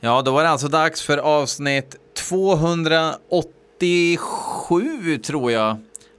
Ja, 0.00 0.22
då 0.22 0.32
var 0.32 0.42
det 0.42 0.50
alltså 0.50 0.68
dags 0.68 1.02
för 1.02 1.18
avsnitt 1.18 1.96
287 2.28 5.18
tror 5.18 5.52
jag 5.52 5.76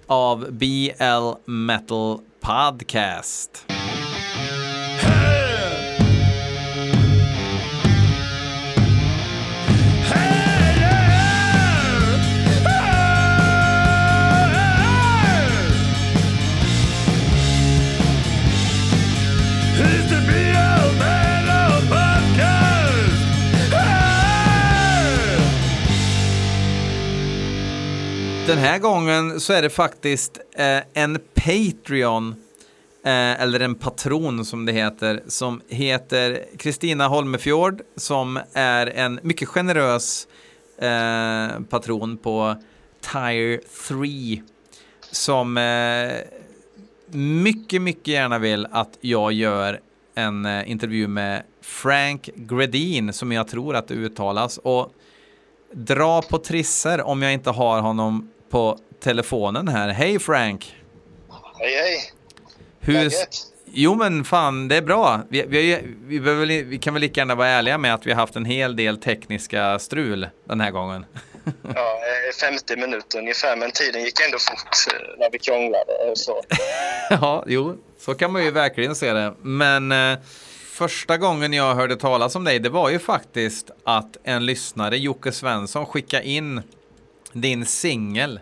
av 0.07 0.51
BL 0.51 1.29
Metal 1.45 2.19
Podcast. 2.41 3.65
Den 28.49 28.57
här 28.57 28.79
gången 28.79 29.39
så 29.39 29.53
är 29.53 29.61
det 29.61 29.69
faktiskt 29.69 30.39
eh, 30.55 30.79
en 30.93 31.19
Patreon, 31.33 32.35
eh, 33.05 33.41
eller 33.41 33.59
en 33.59 33.75
patron 33.75 34.45
som 34.45 34.65
det 34.65 34.71
heter, 34.71 35.23
som 35.27 35.61
heter 35.67 36.45
Kristina 36.57 37.07
Holmefjord, 37.07 37.81
som 37.95 38.39
är 38.53 38.87
en 38.87 39.19
mycket 39.23 39.47
generös 39.47 40.27
eh, 40.77 41.59
patron 41.69 42.17
på 42.17 42.55
Tire 43.01 43.59
3, 43.87 44.41
som 45.11 45.57
eh, 45.57 46.11
mycket, 47.17 47.81
mycket 47.81 48.07
gärna 48.07 48.39
vill 48.39 48.67
att 48.71 48.97
jag 49.01 49.31
gör 49.31 49.79
en 50.15 50.45
eh, 50.45 50.71
intervju 50.71 51.07
med 51.07 51.43
Frank 51.61 52.29
Gredin, 52.35 53.13
som 53.13 53.31
jag 53.31 53.47
tror 53.47 53.75
att 53.75 53.87
det 53.87 53.93
uttalas. 53.93 54.57
Och 54.57 54.93
dra 55.73 56.21
på 56.21 56.37
trisser 56.37 57.01
om 57.01 57.21
jag 57.21 57.33
inte 57.33 57.49
har 57.49 57.81
honom 57.81 58.29
på 58.49 58.79
telefonen 59.03 59.67
här. 59.67 59.89
Hej 59.89 60.19
Frank! 60.19 60.75
Hej 61.59 61.75
hej! 61.75 62.13
Hur... 62.79 62.93
Läget? 62.93 63.49
Jo 63.71 63.95
men 63.95 64.23
fan, 64.23 64.67
det 64.67 64.75
är 64.75 64.81
bra. 64.81 65.21
Vi, 65.29 65.45
vi, 65.47 65.79
vi, 66.07 66.19
behöver, 66.19 66.45
vi 66.45 66.79
kan 66.79 66.93
väl 66.93 67.01
lika 67.01 67.21
gärna 67.21 67.35
vara 67.35 67.47
ärliga 67.47 67.77
med 67.77 67.93
att 67.93 68.07
vi 68.07 68.11
har 68.11 68.19
haft 68.19 68.35
en 68.35 68.45
hel 68.45 68.75
del 68.75 68.97
tekniska 68.97 69.79
strul 69.79 70.29
den 70.45 70.61
här 70.61 70.71
gången. 70.71 71.05
Ja, 71.75 71.99
eh, 72.29 72.51
50 72.51 72.75
minuter 72.75 73.19
ungefär, 73.19 73.57
men 73.57 73.71
tiden 73.71 74.01
gick 74.03 74.19
ändå 74.21 74.37
fort 74.37 74.93
eh, 74.93 75.19
när 75.19 75.31
vi 75.31 75.39
krånglade. 75.39 75.93
och 76.11 76.17
Så. 76.17 76.43
ja, 77.09 77.43
jo, 77.47 77.77
så 77.99 78.15
kan 78.15 78.31
man 78.31 78.43
ju 78.43 78.51
verkligen 78.51 78.95
se 78.95 79.13
det. 79.13 79.33
Men 79.41 79.91
eh, 79.91 80.19
första 80.73 81.17
gången 81.17 81.53
jag 81.53 81.75
hörde 81.75 81.95
talas 81.95 82.35
om 82.35 82.43
dig, 82.43 82.59
det 82.59 82.69
var 82.69 82.89
ju 82.89 82.99
faktiskt 82.99 83.71
att 83.83 84.17
en 84.23 84.45
lyssnare, 84.45 84.97
Jocke 84.97 85.31
Svensson, 85.31 85.85
skickade 85.85 86.27
in 86.27 86.61
din 87.33 87.65
singel. 87.65 88.39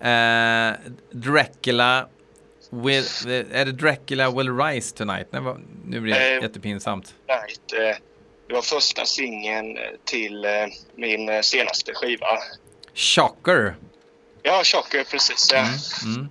Eh, 0.00 0.72
Dracula 1.10 2.08
will, 2.70 3.04
är 3.52 3.64
det 3.64 3.72
Dracula 3.72 4.30
will 4.30 4.56
rise 4.56 4.96
tonight? 4.96 5.26
Nej, 5.30 5.42
vad- 5.42 5.60
nu 5.84 6.00
blir 6.00 6.14
det 6.14 6.36
Eh, 6.36 6.42
jättepinsamt. 6.42 7.14
Right. 7.26 7.72
eh, 7.72 7.96
Det 8.48 8.54
var 8.54 8.62
första 8.62 9.04
singeln 9.04 9.78
till 10.04 10.44
eh, 10.44 10.50
min 10.96 11.28
eh, 11.28 11.40
senaste 11.40 11.94
skiva. 11.94 12.26
Shocker. 12.94 13.74
Ja, 14.42 14.62
Chocker, 14.64 15.04
precis. 15.04 15.50
Ja. 15.52 15.66
Mm. 16.04 16.28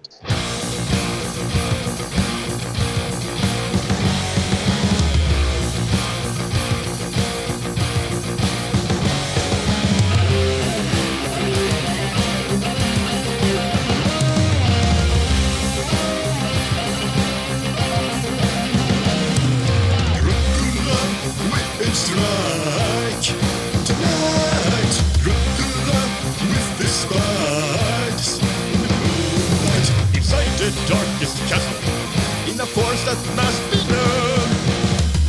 That 33.14 33.36
must 33.38 33.62
be 33.70 33.78
known. 33.94 34.50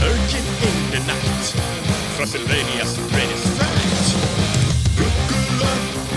Lurking 0.00 0.46
in 0.64 0.76
the 0.92 1.00
night, 1.04 1.46
Transylvania's 2.16 2.96
greatest 3.12 3.46
fright. 3.56 4.06
Dracula 4.96 5.72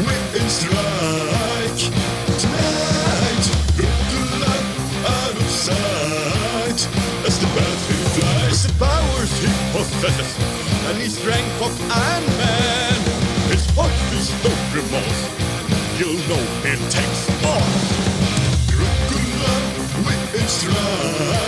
whip 0.07 0.35
strike 0.47 1.83
tonight. 2.39 3.45
Dracula 3.75 4.53
out 5.11 5.35
of 5.35 5.49
sight 5.49 6.79
as 7.27 7.35
the 7.39 7.47
battlefield 7.51 8.07
flies. 8.15 8.63
The 8.63 8.73
powers 8.79 9.33
he 9.43 9.51
possesses 9.75 10.31
and 10.87 10.97
his 10.97 11.17
strength 11.19 11.61
of 11.61 11.73
Iron 11.91 12.27
Man. 12.39 12.99
His 13.51 13.65
heart 13.75 13.91
is 14.15 14.31
no 14.43 14.51
remorse. 14.71 15.21
You'll 15.99 16.21
know 16.31 16.43
it 16.63 16.79
takes 16.95 17.21
all. 17.43 17.67
Dracula 18.71 19.55
whip 20.05 20.47
strike 20.47 21.46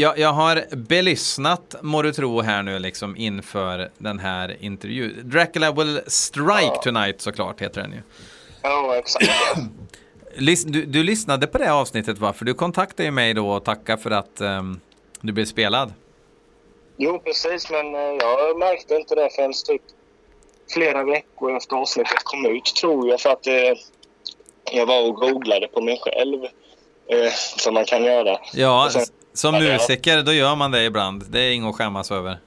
Jag, 0.00 0.18
jag 0.18 0.32
har 0.32 0.64
belyssnat, 0.76 1.74
må 1.82 2.02
du 2.02 2.12
tro, 2.12 2.40
här 2.40 2.62
nu 2.62 2.78
liksom 2.78 3.16
inför 3.16 3.90
den 3.98 4.18
här 4.18 4.56
intervjun. 4.60 5.20
Dracula 5.24 5.72
will 5.72 6.00
strike 6.06 6.76
tonight 6.82 7.20
såklart, 7.20 7.60
heter 7.60 7.80
den 7.80 7.92
ju. 7.92 7.98
Ja, 8.62 8.96
exakt. 8.96 9.26
Lys- 10.36 10.64
Du, 10.66 10.84
du 10.84 11.02
lyssnade 11.02 11.46
på 11.46 11.58
det 11.58 11.72
avsnittet 11.72 12.18
va? 12.18 12.32
För 12.32 12.44
du 12.44 12.54
kontaktade 12.54 13.02
ju 13.04 13.10
mig 13.10 13.34
då 13.34 13.50
och 13.50 13.64
tackade 13.64 14.02
för 14.02 14.10
att 14.10 14.40
ehm, 14.40 14.80
du 15.20 15.32
blev 15.32 15.44
spelad. 15.44 15.92
Jo, 16.96 17.18
precis, 17.18 17.70
men 17.70 17.94
eh, 17.94 18.00
jag 18.00 18.58
märkte 18.58 18.94
inte 18.94 19.14
det 19.14 19.30
förrän 19.36 19.52
typ 19.66 19.82
flera 20.74 21.04
veckor 21.04 21.56
efter 21.56 21.76
avsnittet 21.76 22.24
kom 22.24 22.46
ut, 22.46 22.64
tror 22.64 23.08
jag, 23.08 23.20
för 23.20 23.30
att 23.30 23.46
eh, 23.46 23.54
jag 24.72 24.86
var 24.86 25.08
och 25.08 25.14
googlade 25.14 25.68
på 25.68 25.80
mig 25.80 26.00
själv, 26.02 26.44
eh, 27.08 27.32
som 27.56 27.74
man 27.74 27.84
kan 27.84 28.04
göra. 28.04 28.38
Ja, 28.52 28.88
sen- 28.92 29.02
som 29.34 29.54
Ja, 29.54 29.60
musiker 29.60 30.22
då 30.22 30.32
gör 30.32 30.56
man 30.56 30.70
det 30.70 30.84
ibland. 30.84 31.24
Det 31.28 31.40
är 31.40 31.50
inget 31.52 31.68
att 31.68 31.76
skämmas 31.76 32.10
över. 32.10 32.38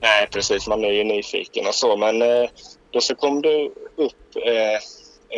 Nej, 0.00 0.28
precis. 0.30 0.66
Man 0.66 0.84
är 0.84 0.90
ju 0.90 1.04
nyfiken 1.04 1.66
och 1.66 1.74
så. 1.74 1.96
Men 1.96 2.22
eh, 2.22 2.48
då 2.90 3.00
så 3.00 3.14
kom 3.14 3.42
det 3.42 3.70
upp 3.96 4.36
eh, 4.46 4.80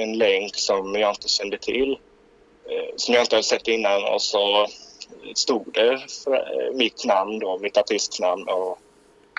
en 0.02 0.18
länk 0.18 0.56
som 0.56 0.94
jag 0.94 1.10
inte 1.10 1.28
kände 1.28 1.58
till. 1.58 1.92
Eh, 2.70 2.94
som 2.96 3.14
jag 3.14 3.22
inte 3.22 3.36
hade 3.36 3.46
sett 3.46 3.68
innan. 3.68 4.04
Och 4.04 4.22
så 4.22 4.66
stod 5.34 5.72
det 5.72 6.00
för, 6.24 6.34
eh, 6.34 6.74
mitt 6.74 7.04
namn 7.04 7.38
då, 7.38 7.58
mitt 7.58 7.76
artistnamn. 7.76 8.48
Och 8.48 8.78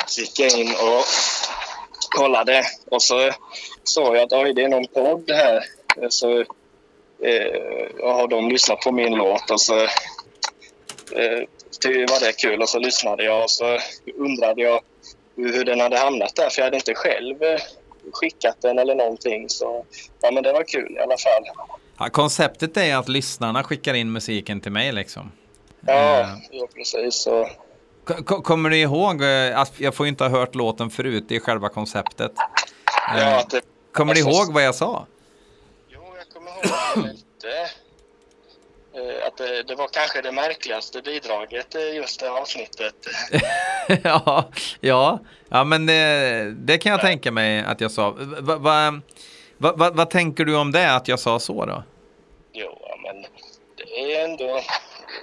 så 0.07 0.21
gick 0.21 0.39
jag 0.39 0.59
in 0.59 0.67
och 0.69 1.03
kollade. 2.17 2.63
Och 2.91 3.01
så 3.01 3.31
såg 3.83 4.15
jag 4.15 4.23
att 4.23 4.33
oj, 4.33 4.53
det 4.53 4.63
är 4.63 4.69
någon 4.69 4.87
podd 4.87 5.31
här. 5.31 5.63
Så 6.09 6.39
eh, 7.21 8.03
har 8.03 8.27
de 8.27 8.49
lyssnat 8.49 8.79
på 8.79 8.91
min 8.91 9.13
låt 9.13 9.51
och 9.51 9.61
så 9.61 9.87
eh, 11.11 11.39
tyckte 11.81 12.13
var 12.13 12.19
det 12.19 12.31
kul 12.37 12.61
och 12.61 12.69
så 12.69 12.79
lyssnade 12.79 13.23
jag 13.23 13.43
och 13.43 13.49
så 13.51 13.79
undrade 14.17 14.61
jag 14.61 14.81
hur 15.35 15.65
den 15.65 15.79
hade 15.79 15.97
hamnat 15.97 16.35
där 16.35 16.49
för 16.49 16.59
jag 16.61 16.65
hade 16.65 16.77
inte 16.77 16.93
själv 16.95 17.43
eh, 17.43 17.59
skickat 18.13 18.57
den 18.61 18.79
eller 18.79 18.95
någonting 18.95 19.49
så 19.49 19.85
ja 20.21 20.31
men 20.31 20.43
det 20.43 20.53
var 20.53 20.63
kul 20.63 20.91
i 20.97 20.99
alla 20.99 21.17
fall. 21.17 21.43
Ja, 21.99 22.09
konceptet 22.09 22.77
är 22.77 22.95
att 22.97 23.09
lyssnarna 23.09 23.63
skickar 23.63 23.93
in 23.93 24.11
musiken 24.11 24.61
till 24.61 24.71
mig 24.71 24.91
liksom. 24.91 25.31
Ja, 25.87 26.19
Eh, 26.19 26.27
ja 26.51 26.67
precis 26.75 27.15
så. 27.15 27.49
Ko- 28.05 28.23
ko- 28.23 28.41
Kommer 28.41 28.69
du 28.69 28.77
ihåg, 28.77 29.21
jag 29.77 29.95
får 29.95 30.07
inte 30.07 30.23
ha 30.23 30.29
hört 30.31 30.55
låten 30.55 30.89
förut, 30.89 31.25
det 31.27 31.35
är 31.35 31.39
själva 31.39 31.69
konceptet. 31.69 32.31
Ja, 33.17 33.43
det, 33.51 33.61
Kommer 33.91 34.13
du 34.13 34.21
alltså- 34.21 34.41
ihåg 34.41 34.53
vad 34.53 34.63
jag 34.63 34.75
sa? 34.75 35.05
Jo, 35.89 36.01
jag 36.17 36.29
kommer 36.33 36.51
ihåg 36.51 37.05
det 37.05 37.11
lite. 37.11 37.71
Eh, 38.95 39.27
Att 39.27 39.37
det, 39.37 39.63
det 39.63 39.75
var 39.75 39.87
kanske 39.87 40.21
det 40.21 40.31
märkligaste 40.31 41.01
bidraget 41.01 41.75
just 41.95 42.19
det 42.19 42.29
avsnittet. 42.31 42.95
ja, 44.03 44.49
ja, 44.79 45.19
ja, 45.49 45.63
men 45.63 45.85
det, 45.85 46.53
det 46.57 46.77
kan 46.77 46.91
jag 46.91 47.01
tänka 47.01 47.31
mig 47.31 47.59
att 47.59 47.81
jag 47.81 47.91
sa. 47.91 48.09
Va, 48.19 48.57
va, 48.57 49.01
Va, 49.57 49.73
va, 49.75 49.91
vad 49.93 50.09
tänker 50.09 50.45
du 50.45 50.57
om 50.57 50.71
det, 50.71 50.95
att 50.95 51.07
jag 51.07 51.19
sa 51.19 51.39
så 51.39 51.65
då? 51.65 51.83
Jo, 52.53 52.77
ja, 52.81 52.95
men 53.03 53.25
det 53.77 54.13
är 54.15 54.25
ändå 54.25 54.61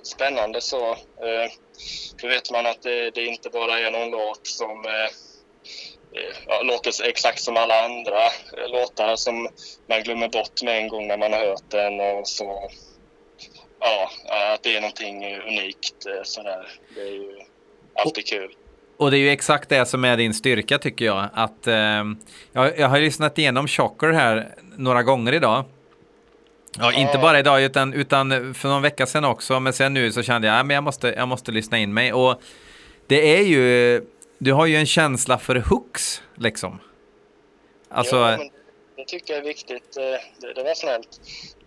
spännande 0.03 0.61
så. 0.61 0.91
Eh, 0.93 1.51
Då 2.23 2.29
vet 2.29 2.51
man 2.51 2.67
att 2.67 2.83
det, 2.83 3.11
det 3.11 3.25
inte 3.25 3.51
bara 3.51 3.79
är 3.79 3.91
någon 3.91 4.11
låt 4.11 4.47
som 4.47 4.85
eh, 4.85 4.93
eh, 6.21 6.37
ja, 6.47 6.63
låter 6.63 7.05
exakt 7.05 7.41
som 7.43 7.57
alla 7.57 7.85
andra 7.85 8.25
eh, 8.27 8.69
låtar 8.73 9.17
som 9.17 9.49
man 9.89 10.03
glömmer 10.03 10.29
bort 10.29 10.63
med 10.63 10.79
en 10.79 10.89
gång 10.89 11.07
när 11.09 11.17
man 11.19 11.33
har 11.33 11.41
hört 11.47 11.71
den 11.71 12.01
och 12.01 12.29
så. 12.29 12.71
Ja, 13.83 14.11
att 14.55 14.63
det 14.63 14.77
är 14.77 14.81
någonting 14.81 15.37
unikt 15.49 16.07
eh, 16.07 16.23
sådär. 16.25 16.67
Det 16.95 17.01
är 17.01 17.13
ju 17.13 17.37
alltid 17.95 18.27
kul. 18.27 18.53
Och 18.97 19.11
det 19.11 19.17
är 19.17 19.19
ju 19.19 19.31
exakt 19.31 19.69
det 19.69 19.87
som 19.87 20.05
är 20.05 20.17
din 20.17 20.35
styrka 20.35 20.79
tycker 20.79 21.05
jag. 21.05 21.29
Att, 21.35 21.67
eh, 21.67 21.75
jag, 22.53 22.79
jag 22.79 22.89
har 22.89 23.01
lyssnat 23.01 23.39
igenom 23.39 23.69
Chocker 23.69 24.13
här 24.13 24.55
några 24.77 25.03
gånger 25.03 25.33
idag. 25.33 25.65
Ja, 26.79 26.93
inte 26.93 27.19
bara 27.19 27.39
idag 27.39 27.63
utan, 27.63 27.93
utan 27.95 28.55
för 28.55 28.69
någon 28.69 28.83
vecka 28.83 29.07
sedan 29.07 29.25
också. 29.25 29.61
Men 29.61 29.73
sen 29.73 29.95
nu 29.95 30.13
så 30.13 30.23
kände 30.23 30.49
jag 30.49 30.61
att 30.67 30.73
jag 30.73 30.85
måste, 30.85 31.09
jag 31.09 31.29
måste 31.29 31.53
lyssna 31.53 31.79
in 31.79 31.95
mig. 31.95 32.13
Och 32.13 32.43
det 33.07 33.39
är 33.39 33.43
ju, 33.43 34.01
du 34.39 34.53
har 34.53 34.67
ju 34.67 34.77
en 34.77 34.87
känsla 34.87 35.39
för 35.39 35.57
hooks 35.57 36.23
liksom. 36.35 36.79
Alltså, 37.89 38.17
Ja, 38.17 38.37
men 38.37 38.51
det 38.97 39.05
tycker 39.07 39.35
jag 39.35 39.41
är 39.41 39.49
viktigt. 39.49 39.97
Eh, 39.97 40.21
det, 40.41 40.55
det 40.55 40.63
var 40.63 40.75
snällt. 40.75 41.09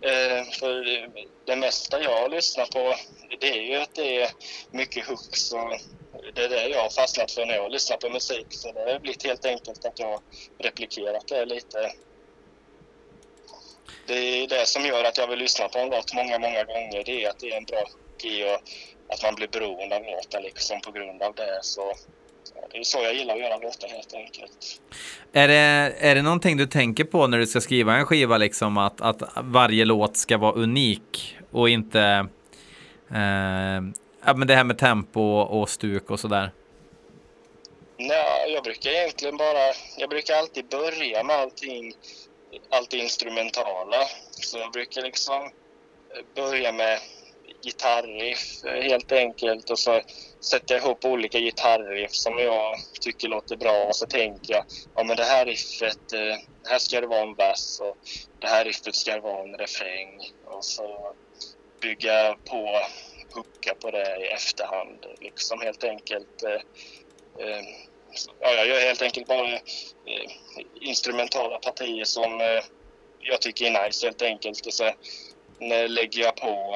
Eh, 0.00 0.44
för 0.60 0.84
det- 0.84 1.10
det 1.46 1.56
mesta 1.56 2.02
jag 2.02 2.30
lyssnar 2.30 2.66
på 2.66 2.94
det 3.40 3.48
är 3.50 3.62
ju 3.62 3.76
att 3.76 3.94
det 3.94 4.22
är 4.22 4.30
mycket 4.70 5.06
hooks 5.06 5.52
och 5.52 5.78
det 6.34 6.44
är 6.44 6.48
det 6.48 6.68
jag 6.68 6.82
har 6.82 6.90
fastnat 6.90 7.30
för 7.32 7.46
när 7.46 7.54
jag 7.54 7.72
lyssnar 7.72 7.96
på 7.96 8.08
musik. 8.10 8.46
Så 8.50 8.72
det 8.72 8.92
har 8.92 8.98
blivit 9.00 9.24
helt 9.24 9.44
enkelt 9.44 9.84
att 9.84 9.98
jag 9.98 10.06
har 10.06 10.20
replikerat 10.62 11.26
det 11.28 11.44
lite. 11.44 11.92
Det 14.06 14.14
är 14.14 14.46
det 14.48 14.66
som 14.66 14.86
gör 14.86 15.04
att 15.04 15.18
jag 15.18 15.26
vill 15.28 15.38
lyssna 15.38 15.68
på 15.68 15.78
en 15.78 15.88
låt 15.90 16.14
många, 16.14 16.38
många 16.38 16.64
gånger. 16.64 17.04
Det 17.04 17.24
är 17.24 17.30
att 17.30 17.38
det 17.38 17.50
är 17.52 17.56
en 17.56 17.64
bra 17.64 17.78
hook 17.80 18.24
i 18.24 18.44
och 18.44 18.60
att 19.14 19.22
man 19.22 19.34
blir 19.34 19.48
beroende 19.48 19.96
av 19.96 20.02
låten 20.02 20.42
liksom 20.42 20.80
på 20.80 20.92
grund 20.92 21.22
av 21.22 21.34
det. 21.34 21.58
Så 21.62 21.94
det 22.72 22.78
är 22.78 22.82
så 22.82 22.98
jag 23.02 23.14
gillar 23.14 23.34
att 23.34 23.40
göra 23.40 23.56
låtar 23.56 23.88
helt 23.88 24.14
enkelt. 24.14 24.80
är, 25.32 25.48
det, 25.48 25.94
är 25.98 26.14
det 26.14 26.22
någonting 26.22 26.56
du 26.56 26.66
tänker 26.66 27.04
på 27.04 27.26
när 27.26 27.38
du 27.38 27.46
ska 27.46 27.60
skriva 27.60 27.96
en 27.96 28.06
skiva 28.06 28.38
liksom? 28.38 28.78
Att, 28.78 29.00
att 29.00 29.22
varje 29.36 29.84
låt 29.84 30.16
ska 30.16 30.38
vara 30.38 30.52
unik 30.52 31.36
och 31.50 31.68
inte... 31.68 32.00
Eh, 33.10 33.82
ja, 34.24 34.34
men 34.34 34.46
det 34.46 34.54
här 34.54 34.64
med 34.64 34.78
tempo 34.78 35.20
och 35.40 35.70
stuk 35.70 36.10
och 36.10 36.20
sådär. 36.20 36.50
Nej, 37.98 38.52
jag 38.52 38.64
brukar 38.64 38.90
egentligen 38.90 39.36
bara... 39.36 39.72
Jag 39.98 40.10
brukar 40.10 40.34
alltid 40.34 40.68
börja 40.68 41.24
med 41.24 41.36
allting, 41.36 41.92
allt 42.68 42.90
det 42.90 42.96
instrumentala. 42.96 43.96
Så 44.30 44.58
jag 44.58 44.72
brukar 44.72 45.02
liksom 45.02 45.50
börja 46.34 46.72
med 46.72 46.98
gitarriff 47.66 48.64
eh, 48.64 48.82
helt 48.82 49.12
enkelt 49.12 49.70
och 49.70 49.78
så 49.78 50.00
sätter 50.40 50.74
jag 50.74 50.84
ihop 50.84 51.04
olika 51.04 51.38
gitarriff 51.38 52.12
som 52.12 52.38
jag 52.38 52.76
tycker 53.00 53.28
låter 53.28 53.56
bra 53.56 53.84
och 53.84 53.96
så 53.96 54.06
tänker 54.06 54.52
jag 54.54 54.64
ja 54.94 55.04
men 55.04 55.16
det 55.16 55.24
här 55.24 55.46
riffet, 55.46 56.12
eh, 56.12 56.36
här 56.68 56.78
ska 56.78 57.00
det 57.00 57.06
vara 57.06 57.22
en 57.22 57.34
vers 57.34 57.80
och 57.80 57.96
det 58.40 58.46
här 58.46 58.64
riffet 58.64 58.94
ska 58.94 59.14
det 59.14 59.20
vara 59.20 59.42
en 59.42 59.58
refräng 59.58 60.30
och 60.44 60.64
så 60.64 61.14
bygga 61.80 62.36
på, 62.44 62.80
hooka 63.34 63.74
på 63.74 63.90
det 63.90 64.16
i 64.20 64.26
efterhand 64.26 65.06
liksom 65.20 65.60
helt 65.60 65.84
enkelt. 65.84 66.42
Eh, 66.42 66.60
ja, 68.40 68.52
jag 68.52 68.66
gör 68.66 68.80
helt 68.80 69.02
enkelt 69.02 69.26
bara 69.26 69.58
instrumentala 70.80 71.58
partier 71.58 72.04
som 72.04 72.60
jag 73.20 73.40
tycker 73.40 73.66
är 73.66 73.86
nice 73.86 74.06
helt 74.06 74.22
enkelt. 74.22 74.66
Och 74.66 74.72
så 74.72 74.90
lägger 75.88 76.22
jag 76.22 76.36
på 76.36 76.74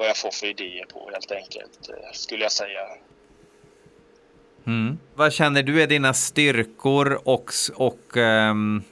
vad 0.00 0.08
jag 0.08 0.16
får 0.16 0.30
för 0.30 0.46
idéer 0.46 0.86
på 0.86 1.10
helt 1.12 1.32
enkelt, 1.32 1.88
eh, 1.88 2.12
skulle 2.12 2.42
jag 2.42 2.52
säga. 2.52 2.80
Mm. 4.66 4.98
Vad 5.14 5.32
känner 5.32 5.62
du 5.62 5.82
är 5.82 5.86
dina 5.86 6.14
styrkor 6.14 7.20
och, 7.24 7.50
och 7.74 8.16
ehm, 8.16 8.82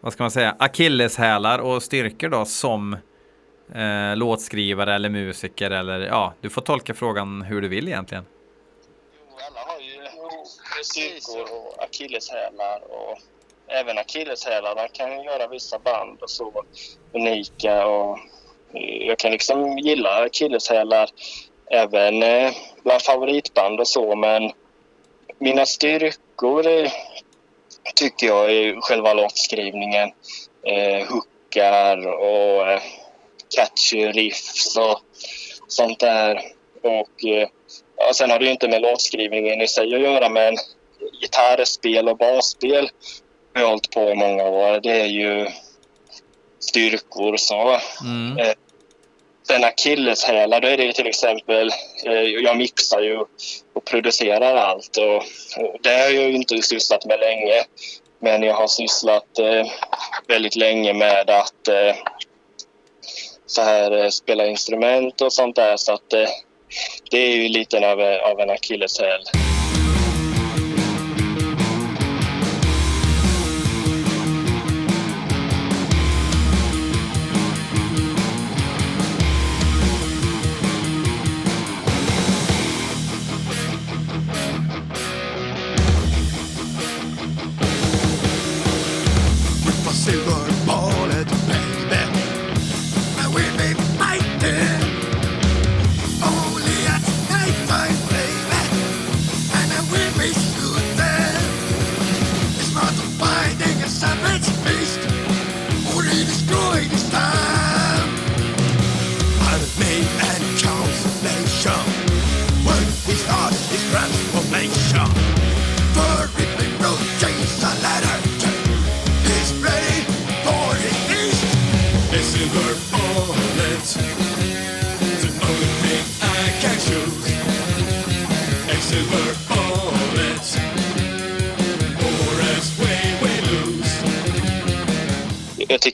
vad 0.00 0.12
ska 0.12 0.22
man 0.22 0.30
säga, 0.30 0.56
akilleshälar 0.58 1.58
och 1.58 1.82
styrkor 1.82 2.28
då 2.28 2.44
som 2.44 2.96
eh, 3.74 4.16
låtskrivare 4.16 4.94
eller 4.94 5.08
musiker 5.08 5.70
eller 5.70 6.00
ja, 6.00 6.34
du 6.40 6.50
får 6.50 6.62
tolka 6.62 6.94
frågan 6.94 7.42
hur 7.42 7.60
du 7.60 7.68
vill 7.68 7.88
egentligen. 7.88 8.24
Jo, 9.16 9.36
alla 9.48 9.60
har 9.60 9.80
ju 9.80 10.84
styrkor 10.84 11.42
och 11.42 11.82
akilleshälar 11.84 12.82
och 12.90 13.18
även 13.66 13.98
akilleshälarna 13.98 14.88
kan 14.88 15.22
göra 15.22 15.48
vissa 15.48 15.78
band 15.78 16.22
och 16.22 16.30
så 16.30 16.64
unika 17.12 17.86
och 17.86 18.18
jag 19.00 19.18
kan 19.18 19.30
liksom 19.30 19.78
gilla 19.78 20.24
akilleshälar 20.24 21.10
även 21.70 22.22
eh, 22.22 22.52
bland 22.82 23.02
favoritband 23.02 23.80
och 23.80 23.88
så 23.88 24.16
men 24.16 24.52
mina 25.38 25.66
styrkor 25.66 26.66
eh, 26.66 26.90
tycker 27.94 28.26
jag 28.26 28.52
är 28.52 28.80
själva 28.80 29.14
låtskrivningen. 29.14 30.10
Eh, 30.62 31.06
hookar 31.08 32.06
och 32.06 32.70
eh, 32.70 32.82
catchy 33.56 34.06
riffs 34.06 34.76
och 34.76 35.00
sånt 35.68 36.00
där. 36.00 36.40
Och 36.82 37.24
eh, 37.28 37.48
ja, 37.96 38.12
sen 38.14 38.30
har 38.30 38.38
det 38.38 38.44
ju 38.44 38.50
inte 38.50 38.68
med 38.68 38.82
låtskrivningen 38.82 39.60
i 39.60 39.68
sig 39.68 39.94
att 39.94 40.00
göra 40.00 40.28
men 40.28 40.56
gitarrspel 41.20 42.08
och 42.08 42.16
basspel 42.16 42.90
har 43.54 43.60
jag 43.62 43.68
hållit 43.68 43.90
på 43.90 44.10
i 44.10 44.14
många 44.14 44.44
år. 44.44 44.80
Det 44.80 45.00
är 45.00 45.06
ju 45.06 45.48
styrkor 46.58 47.36
så. 47.36 47.80
Mm. 48.04 48.54
En 49.48 49.60
Sen 49.60 49.64
akilleshälar, 49.64 50.60
då 50.60 50.68
är 50.68 50.76
det 50.76 50.92
till 50.92 51.06
exempel, 51.06 51.70
eh, 52.04 52.12
jag 52.22 52.56
mixar 52.56 53.00
ju 53.00 53.18
och 53.72 53.84
producerar 53.84 54.56
allt 54.56 54.96
och, 54.96 55.16
och 55.64 55.78
det 55.82 55.88
har 55.88 56.04
jag 56.04 56.12
ju 56.12 56.32
inte 56.32 56.62
sysslat 56.62 57.04
med 57.04 57.20
länge. 57.20 57.64
Men 58.18 58.42
jag 58.42 58.54
har 58.54 58.66
sysslat 58.66 59.38
eh, 59.38 59.66
väldigt 60.28 60.56
länge 60.56 60.92
med 60.92 61.30
att 61.30 61.68
eh, 61.68 61.96
så 63.46 63.62
här 63.62 64.04
eh, 64.04 64.08
spela 64.08 64.46
instrument 64.46 65.20
och 65.20 65.32
sånt 65.32 65.56
där 65.56 65.76
så 65.76 65.92
att 65.92 66.12
eh, 66.12 66.28
det 67.10 67.18
är 67.18 67.36
ju 67.36 67.48
lite 67.48 67.90
av, 67.90 68.00
eh, 68.00 68.30
av 68.30 68.40
en 68.40 68.50
akilleshäl. 68.50 69.20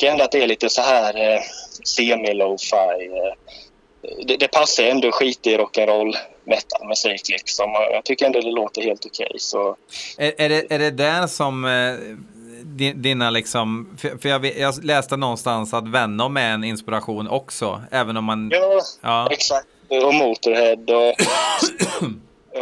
Tycker 0.01 0.13
ändå 0.13 0.25
att 0.25 0.33
det 0.33 0.43
är 0.43 0.47
lite 0.47 0.69
så 0.71 0.83
här 0.83 1.33
eh, 1.35 1.41
semi-lo-fi. 1.85 2.77
Eh, 3.07 3.35
det, 4.27 4.37
det 4.37 4.49
passar 4.49 4.85
ändå 4.85 5.13
skit 5.13 5.47
i 5.47 5.57
rock'n'roll 5.57 6.15
metal-musik 6.45 7.29
liksom. 7.29 7.71
Och 7.77 7.83
Jag 7.93 8.05
tycker 8.05 8.27
ändå 8.27 8.41
det 8.41 8.51
låter 8.51 8.83
helt 8.83 9.07
okej. 9.07 9.35
så 9.39 9.77
Är, 10.19 10.33
är, 10.39 10.49
det, 10.49 10.73
är 10.75 10.79
det 10.79 10.91
där 10.91 11.27
som 11.27 11.65
eh, 11.65 11.95
di- 12.65 12.93
dina 12.93 13.31
liksom, 13.31 13.97
för, 14.01 14.19
för 14.19 14.29
jag, 14.29 14.39
vet- 14.39 14.59
jag 14.59 14.85
läste 14.85 15.17
någonstans 15.17 15.75
att 15.75 15.89
Venom 15.89 16.37
är 16.37 16.51
en 16.55 16.65
inspiration 16.65 17.29
också, 17.29 17.83
även 17.91 18.17
om 18.17 18.25
man, 18.25 18.51
Ja, 18.53 18.81
ja, 19.03 19.29
exakt. 19.31 19.67
Och 19.89 20.15
Motorhead 20.15 20.95
och, 20.97 21.15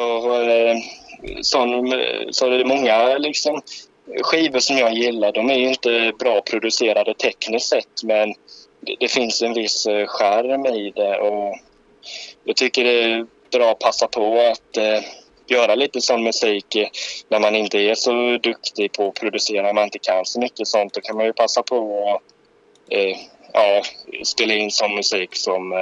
och 0.27 0.37
eh, 0.37 0.77
sån, 1.43 1.91
så 2.31 2.47
är 2.47 2.51
det 2.59 2.65
många 2.65 3.19
liksom 3.19 3.63
skivor 4.23 4.59
som 4.59 4.79
jag 4.79 4.95
gillar, 4.95 5.33
de 5.33 5.51
är 5.51 5.59
ju 5.59 5.69
inte 5.69 6.13
bra 6.19 6.41
producerade 6.41 7.15
tekniskt 7.15 7.69
sett 7.69 8.03
men 8.03 8.35
det, 9.01 9.09
finns 9.09 9.43
en 9.43 9.55
viss 9.55 9.87
eh, 9.87 10.07
charm 10.07 10.67
i 10.67 10.91
det 10.91 11.19
och 11.19 11.57
jag 12.45 12.57
tycker 12.57 12.85
det 12.85 13.03
är 13.03 13.27
bra 13.53 13.71
att 13.71 13.79
passa 13.79 14.07
på 14.07 14.41
att 14.41 14.77
eh, 14.77 15.03
göra 15.47 15.75
lite 15.75 16.01
sån 16.01 16.25
musik 16.25 16.77
eh, 16.77 16.89
när 17.29 17.41
man 17.41 17.55
inte 17.55 17.79
är 17.79 17.95
så 17.95 18.39
duktig 18.43 18.93
på 18.93 19.09
att 19.09 19.15
producera, 19.15 19.73
man 19.73 19.85
inte 19.85 19.99
kan 19.99 20.25
så 20.25 20.41
mycket 20.41 20.69
sånt. 20.69 20.95
Då 20.95 21.01
kan 21.01 21.17
man 21.17 21.27
ju 21.27 21.33
passa 21.33 21.63
på 21.63 22.09
att 22.15 22.23
eh, 22.93 23.17
ja, 23.53 23.83
spela 24.25 24.55
in 24.55 24.71
sån 24.71 24.95
musik 24.95 25.37
som 25.37 25.73
eh, 25.73 25.79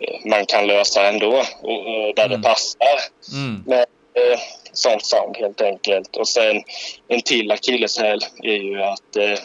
eh 0.00 0.20
man 0.24 0.46
kan 0.46 0.66
lösa 0.66 1.08
ändå 1.08 1.42
och, 1.62 1.78
och 1.78 2.14
där 2.14 2.26
Mm. 2.26 2.40
det 2.40 2.48
passar 2.48 2.98
Mm. 3.32 3.62
med 3.66 3.86
eh, 4.14 4.38
sånt 4.72 5.06
sound 5.06 5.36
helt 5.36 5.60
enkelt. 5.60 6.16
Och 6.16 6.28
sen 6.28 6.62
en 7.08 7.22
till 7.22 7.50
akilleshäl 7.50 8.20
är 8.42 8.56
ju 8.56 8.82
att 8.82 9.16
eh, 9.16 9.38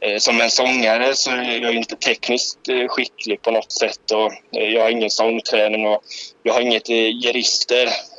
eh 0.00 0.18
som 0.18 0.40
en 0.40 0.50
sångare 0.50 1.14
så 1.14 1.30
är 1.30 1.62
jag 1.62 1.74
inte 1.74 1.96
tekniskt 1.96 2.68
eh, 2.68 2.88
skicklig 2.88 3.42
på 3.42 3.50
något 3.50 3.72
sätt 3.72 4.10
och 4.10 4.32
eh, 4.56 4.68
jag 4.68 4.82
har 4.82 4.90
ingen 4.90 5.10
sångträning 5.10 5.86
och 5.86 6.02
jag 6.42 6.54
har 6.54 6.60
inget 6.60 6.88
eh, 6.90 6.96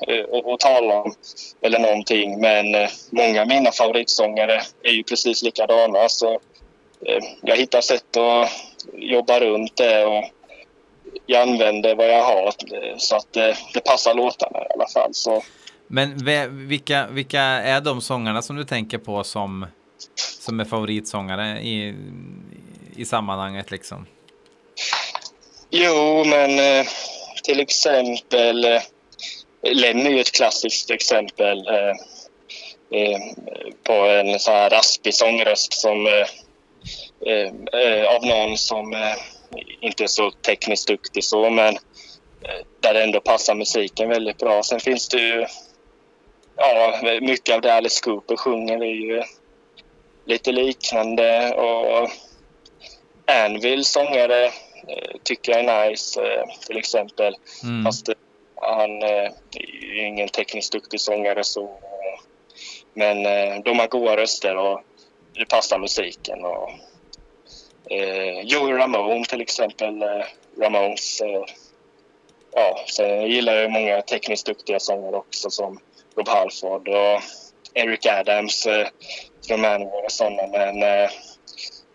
eh, 0.07 0.53
att, 0.53 0.59
tala 0.59 1.01
om 1.01 1.15
eller 1.61 1.79
någonting. 1.79 2.41
Men 2.41 2.75
eh, 2.75 2.89
många 3.09 3.41
av 3.41 3.47
mina 3.47 3.71
favoritsångare 3.71 4.61
är 4.83 4.91
ju 4.91 5.03
precis 5.03 5.43
likadana 5.43 6.09
så 6.09 6.33
eh, 7.05 7.23
jag 7.41 7.57
hittar 7.57 7.81
sätt 7.81 8.17
att 8.17 8.49
jobba 8.93 9.39
runt 9.39 9.77
det 9.77 10.05
och 10.05 10.23
jag 11.25 11.41
använder 11.41 11.95
vad 11.95 12.09
jag 12.09 12.23
har 12.23 12.47
eh, 12.47 12.97
så 12.97 13.15
att 13.15 13.33
det, 13.33 13.57
det 13.73 13.79
passar 13.79 14.13
låtarna 14.13 14.59
i 14.59 14.73
alla 14.73 14.87
fall. 14.87 15.13
Så 15.13 15.43
men 15.87 16.25
vilka, 16.67 17.07
vilka 17.07 17.41
är 17.41 17.81
de 17.81 18.01
sångarna 18.01 18.41
som 18.41 18.55
du 18.55 18.63
tänker 18.63 18.97
på 18.97 19.23
som, 19.23 19.65
som 20.39 20.59
är 20.59 20.65
favoritsångare 20.65 21.59
i, 21.61 21.95
i 22.95 23.05
sammanhanget 23.05 23.71
liksom? 23.71 24.05
Jo, 25.69 26.23
men 26.25 26.59
eh, 26.59 26.85
till 27.43 27.59
exempel 27.59 28.65
eh, 28.65 28.81
Lemmy 29.61 30.05
är 30.05 30.09
ju 30.09 30.19
ett 30.19 30.31
klassiskt 30.31 30.91
exempel 30.91 31.67
eh, 31.67 31.95
eh 32.99 33.19
på 33.83 33.93
en 33.93 34.39
så 34.39 34.51
här 34.51 34.69
raspig 34.69 35.13
sångröst 35.13 35.73
som 35.73 36.07
eh, 36.07 36.27
eh, 37.31 37.51
eh, 37.81 38.15
av 38.15 38.25
någon 38.25 38.57
som 38.57 38.93
eh, 38.93 39.15
inte 39.81 40.03
är 40.03 40.07
så 40.07 40.31
tekniskt 40.31 40.87
duktig 40.87 41.23
så, 41.23 41.49
men 41.49 41.77
där 42.79 42.93
det 42.93 43.03
ändå 43.03 43.21
passar 43.21 43.55
musiken 43.55 44.09
väldigt 44.09 44.37
bra. 44.37 44.63
Sen 44.63 44.79
finns 44.79 45.07
det 45.07 45.17
ju 45.17 45.45
ja, 46.57 46.99
mycket 47.21 47.55
av 47.55 47.61
det 47.61 47.73
Alice 47.73 48.01
Cooper 48.03 48.37
sjunger 48.37 48.83
är 48.83 48.95
ju 48.95 49.23
lite 50.25 50.51
liknande 50.51 51.53
och 51.53 52.09
Anvil 53.27 53.85
sångare 53.85 54.45
eh, 54.87 55.17
tycker 55.23 55.51
jag 55.51 55.65
är 55.65 55.89
nice 55.89 56.21
eh, 56.21 56.43
till 56.67 56.77
exempel. 56.77 57.35
Mm. 57.63 57.85
Fast 57.85 58.09
eh, 58.09 58.15
han 58.55 59.01
är 59.01 59.33
ju 59.53 60.07
ingen 60.07 60.29
tekniskt 60.29 60.71
duktig 60.71 61.01
sångare 61.01 61.43
så. 61.43 61.69
Men 62.93 63.23
de 63.63 63.79
har 63.79 63.87
goda 63.87 64.17
röster 64.17 64.57
och 64.57 64.81
det 65.33 65.45
passar 65.45 65.79
musiken. 65.79 66.45
Och, 66.45 66.69
eh, 67.91 68.41
Joey 68.43 68.73
Ramone 68.73 69.25
till 69.25 69.41
exempel. 69.41 70.03
Ramones. 70.59 71.21
Ja, 72.51 72.79
sen 72.87 73.21
gillar 73.21 73.53
jag 73.53 73.71
många 73.71 74.01
tekniskt 74.01 74.45
duktiga 74.45 74.79
sångare 74.79 75.15
också 75.15 75.49
som 75.49 75.79
Rob 76.17 76.27
Halford 76.27 76.87
och 76.87 77.21
Eric 77.73 78.05
Adams 78.05 78.65
eh, 78.65 78.87
från 79.47 79.61
Manowar 79.61 80.05
och 80.05 80.11
sådana. 80.11 80.47
Men 80.47 80.83
eh, 80.83 81.09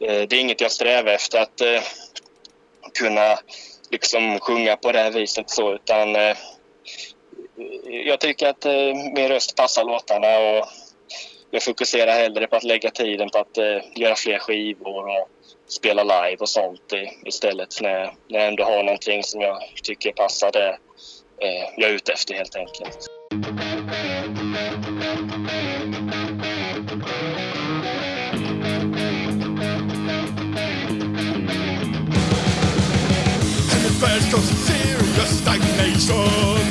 eh, 0.00 0.28
det 0.28 0.32
är 0.32 0.40
inget 0.40 0.60
jag 0.60 0.72
strävar 0.72 1.12
efter 1.12 1.40
att 1.40 1.60
eh, 1.60 1.82
kunna 2.98 3.38
liksom 3.90 4.40
sjunga 4.40 4.76
på 4.76 4.92
det 4.92 4.98
här 4.98 5.10
viset 5.10 5.50
så 5.50 5.74
utan 5.74 6.16
eh, 6.16 6.36
jag 7.84 8.20
tycker 8.20 8.48
att 8.48 8.64
eh, 8.64 8.94
min 9.14 9.28
röst 9.28 9.56
passar 9.56 9.84
låtarna 9.84 10.38
och 10.38 10.66
jag 11.50 11.62
fokuserar 11.62 12.12
hellre 12.12 12.46
på 12.46 12.56
att 12.56 12.64
lägga 12.64 12.90
tiden 12.90 13.30
på 13.30 13.38
att 13.38 13.58
eh, 13.58 13.78
göra 13.94 14.14
fler 14.14 14.38
skivor 14.38 15.08
och 15.08 15.28
spela 15.68 16.02
live 16.02 16.36
och 16.40 16.48
sånt 16.48 16.92
i, 16.92 17.28
istället 17.28 17.80
när, 17.80 18.14
när 18.28 18.38
jag 18.38 18.48
ändå 18.48 18.64
har 18.64 18.82
någonting 18.82 19.22
som 19.22 19.40
jag 19.40 19.62
tycker 19.82 20.12
passar 20.12 20.52
det 20.52 20.78
eh, 21.42 21.68
jag 21.76 21.90
är 21.90 21.94
ute 21.94 22.12
efter 22.12 22.34
helt 22.34 22.56
enkelt. 22.56 23.06
Stagnation. 35.50 36.62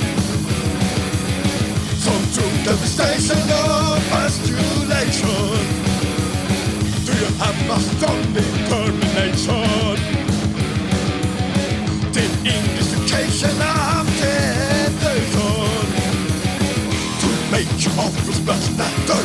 Some 1.99 2.23
true 2.33 2.55
devastation 2.63 3.41
of 3.51 3.99
postulation. 4.09 5.59
Do 7.05 7.11
you 7.11 7.29
have 7.43 7.59
a 7.75 7.79
strong 7.89 8.21
determination? 8.31 9.97
The 12.15 12.25
indication 12.55 13.55
of 13.59 14.05
temptation 14.19 15.57
to 17.19 17.27
make 17.51 17.71
you 17.83 17.91
always 17.99 18.39
best 18.47 18.77
matter. 18.77 19.21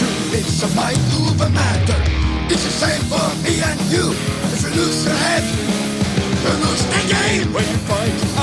You 0.00 0.08
need 0.32 0.46
some 0.46 0.74
mind 0.74 0.98
over 1.20 1.50
matter. 1.50 2.00
It's 2.48 2.64
the 2.64 2.70
same 2.70 3.02
for 3.12 3.28
me 3.44 3.60
and 3.60 3.80
you. 3.92 4.12
If 4.54 4.62
you 4.62 4.70
lose 4.80 5.04
your 5.04 5.14
head, 5.14 5.44
you 6.42 6.52
lose 6.64 6.84
the 6.86 7.00
game 7.12 7.52
when 7.52 7.64
you 7.68 7.78
find 7.88 8.33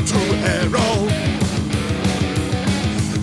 a 0.00 0.06
true 0.06 0.32
hero, 0.46 0.86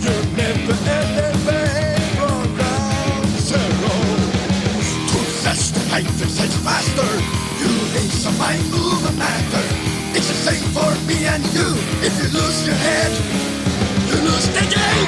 you 0.04 0.16
never 0.36 0.76
elevate 0.98 2.02
from 2.18 2.56
ground 2.56 3.28
zero. 3.50 3.96
To 5.10 5.20
test 5.44 5.74
life 5.92 6.12
takes 6.20 6.58
faster, 6.68 7.12
you 7.62 7.72
need 7.94 8.12
some 8.12 8.38
mind 8.38 8.64
movement 8.70 9.18
matter. 9.18 9.66
It's 10.16 10.28
the 10.28 10.40
same 10.48 10.68
for 10.76 10.92
me 11.08 11.26
and 11.26 11.44
you. 11.56 11.70
If 12.06 12.14
you 12.22 12.28
lose 12.38 12.68
your 12.68 12.76
head, 12.76 13.12
you 14.10 14.18
lose 14.28 14.48
the 14.50 14.64
game. 14.76 15.07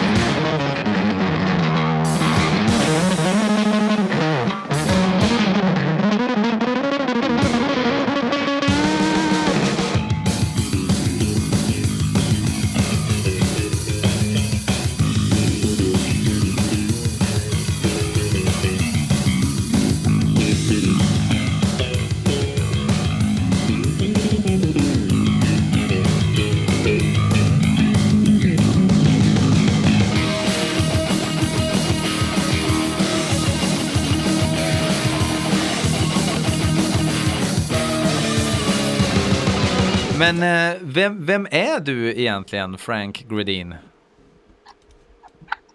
Men 40.33 40.71
eh, 40.71 40.77
vem, 40.81 41.25
vem 41.25 41.47
är 41.51 41.79
du 41.79 42.19
egentligen, 42.19 42.77
Frank 42.77 43.25
Gredin? 43.29 43.75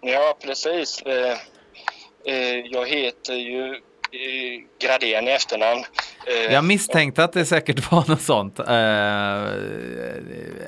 Ja, 0.01 0.37
precis. 0.43 1.03
Eh, 1.03 1.39
eh, 2.25 2.59
jag 2.71 2.89
heter 2.89 3.35
ju 3.35 3.81
Gradén 4.81 5.29
i 5.29 5.31
efternamn. 5.31 5.85
Jag 6.51 6.65
misstänkte 6.65 7.25
att 7.25 7.33
det 7.33 7.45
säkert 7.45 7.93
var 7.93 8.05
något 8.09 8.23
sånt. 8.23 8.61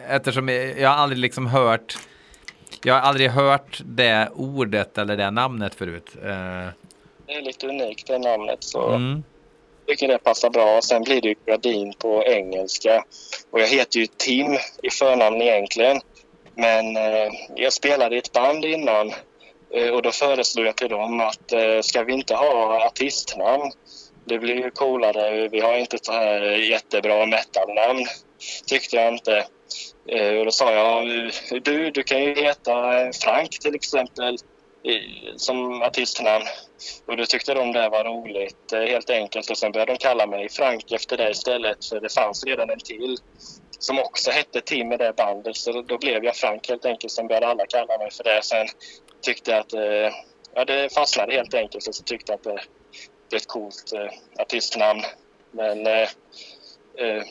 Eftersom 0.08 0.48
jag, 0.48 0.92
aldrig 0.92 1.18
liksom 1.18 1.46
hört 1.46 1.98
jag 2.82 2.94
har 2.94 3.00
aldrig 3.00 3.30
hört 3.30 3.80
det 3.84 4.28
ordet 4.34 4.98
eller 4.98 5.16
det 5.16 5.30
namnet 5.30 5.74
förut. 5.74 6.10
Det 7.26 7.32
är 7.32 7.42
lite 7.42 7.66
unikt 7.66 8.06
det 8.06 8.18
namnet 8.18 8.64
så 8.64 8.90
mm 8.90 9.22
jag 9.86 9.98
tycker 9.98 10.08
det 10.08 10.18
passar 10.18 10.50
bra. 10.50 10.80
Sen 10.82 11.02
blir 11.02 11.20
det 11.20 11.28
ju 11.28 11.34
Gradin 11.46 11.92
på 11.98 12.24
engelska. 12.24 13.04
Och 13.50 13.60
jag 13.60 13.66
heter 13.66 13.98
ju 14.00 14.06
Tim 14.06 14.58
i 14.82 14.90
förnamn 14.90 15.42
egentligen. 15.42 16.00
Men 16.54 16.96
eh, 16.96 17.32
jag 17.56 17.72
spelade 17.72 18.14
i 18.16 18.18
ett 18.18 18.32
band 18.32 18.64
innan 18.64 19.12
eh, 19.74 19.88
och 19.88 20.02
då 20.02 20.10
föreslog 20.10 20.66
jag 20.66 20.76
till 20.76 20.88
dem 20.88 21.20
att 21.20 21.52
eh, 21.52 21.80
ska 21.80 22.02
vi 22.02 22.12
inte 22.12 22.34
ha 22.34 22.86
artistnamn 22.86 23.72
det 24.26 24.38
blir 24.38 24.54
ju 24.54 24.70
coolare. 24.70 25.48
Vi 25.48 25.60
har 25.60 25.76
inte 25.76 25.98
så 26.02 26.12
här 26.12 26.52
eh, 26.52 26.70
jättebra 26.70 27.26
metalnamn, 27.26 28.06
tyckte 28.66 28.96
jag 28.96 29.12
inte. 29.12 29.46
Eh, 30.08 30.34
och 30.38 30.44
då 30.44 30.50
sa 30.50 30.72
jag, 30.72 31.18
eh, 31.18 31.32
du, 31.62 31.90
du 31.90 32.02
kan 32.02 32.22
ju 32.24 32.34
heta 32.34 32.74
Frank 33.22 33.50
till 33.50 33.74
exempel 33.74 34.36
som 35.36 35.82
artistnamn. 35.82 36.44
Och 37.06 37.16
då 37.16 37.26
tyckte 37.26 37.54
de 37.54 37.72
det 37.72 37.88
var 37.88 38.04
roligt 38.04 38.72
eh, 38.72 38.80
helt 38.80 39.10
enkelt. 39.10 39.50
Och 39.50 39.58
sen 39.58 39.72
började 39.72 39.92
de 39.92 39.98
kalla 39.98 40.26
mig 40.26 40.48
Frank 40.48 40.92
efter 40.92 41.16
det 41.16 41.30
istället. 41.30 41.84
För 41.84 42.00
det 42.00 42.14
fanns 42.14 42.44
redan 42.44 42.70
en 42.70 42.78
till 42.78 43.16
som 43.78 43.98
också 43.98 44.30
hette 44.30 44.60
Tim 44.60 44.92
i 44.92 44.96
det 44.96 45.12
bandet. 45.16 45.56
Så 45.56 45.82
då, 45.82 45.98
blev 45.98 46.24
jag 46.24 46.36
Frank 46.36 46.68
helt 46.68 46.84
enkelt. 46.84 47.12
Sen 47.12 47.26
började 47.26 47.46
alla 47.46 47.66
kalla 47.66 47.98
mig 47.98 48.10
för 48.10 48.24
det. 48.24 48.42
Sen 48.42 48.66
tyckte 49.20 49.50
jag 49.50 49.60
att 49.60 49.72
eh, 49.72 50.14
ja, 50.54 50.64
det 50.64 50.94
fastnade 50.94 51.32
helt 51.32 51.54
enkelt. 51.54 51.88
Och 51.88 51.94
så 51.94 52.02
tyckte 52.02 52.32
jag 52.32 52.38
att 52.38 52.44
det 52.44 52.60
blev 53.28 53.36
ett 53.36 53.46
coolt 53.46 53.92
eh, 53.94 54.42
artistnamn. 54.42 55.02
Men 55.50 55.86
eh, 55.86 56.08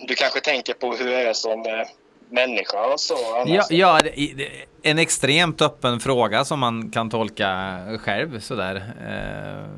du 0.07 0.15
kanske 0.15 0.39
tänker 0.39 0.73
på 0.73 0.95
hur 0.95 1.11
jag 1.11 1.21
är 1.21 1.33
som 1.33 1.65
eh, 1.65 1.87
människa 2.29 2.93
och 2.93 2.99
så. 2.99 3.17
Ja, 3.45 3.63
ja 3.69 4.01
det, 4.03 4.33
det, 4.35 4.49
en 4.81 4.99
extremt 4.99 5.61
öppen 5.61 5.99
fråga 5.99 6.45
som 6.45 6.59
man 6.59 6.91
kan 6.91 7.09
tolka 7.09 7.79
själv 7.99 8.39
sådär. 8.39 8.75
Eh, 8.75 9.69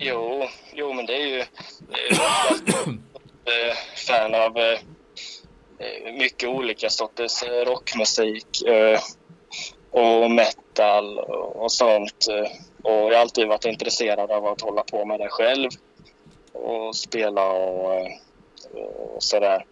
Jo, 0.00 0.46
jo, 0.72 0.92
men 0.92 1.06
det 1.06 1.14
är 1.14 1.26
ju... 1.26 1.38
eh, 1.38 1.46
eh, 3.44 3.76
fan 4.06 4.34
av 4.34 4.58
eh, 4.58 4.78
mycket 6.18 6.48
olika 6.48 6.90
sorters 6.90 7.42
eh, 7.42 7.64
rockmusik 7.64 8.46
och 9.90 10.30
metal 10.30 11.18
och, 11.18 11.72
sånt. 11.72 12.26
Och 12.82 12.92
jag 12.92 13.14
har 13.14 13.20
alltid 13.20 13.48
varit 13.48 13.64
intresserad 13.64 14.30
av 14.30 14.46
att 14.46 14.60
hålla 14.60 14.82
på 14.82 15.04
med 15.04 15.20
det 15.20 15.28
själv 15.28 15.70
och 16.52 16.96
spela 16.96 17.50
och, 17.50 18.06
och 19.14 19.22
sådär. 19.22 19.64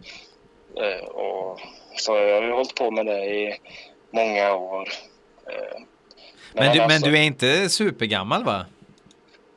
Och, 1.05 1.59
så 1.99 2.15
jag 2.15 2.35
har 2.35 2.43
ju 2.43 2.51
hållit 2.51 2.75
på 2.75 2.91
med 2.91 3.05
det 3.05 3.25
i 3.25 3.59
många 4.11 4.53
år. 4.53 4.89
Eh, 5.49 5.81
men, 6.53 6.71
du, 6.71 6.79
men 6.79 6.91
alltså- 6.91 7.09
du 7.09 7.17
är 7.17 7.21
inte 7.21 7.69
supergammal 7.69 8.43
va? 8.43 8.65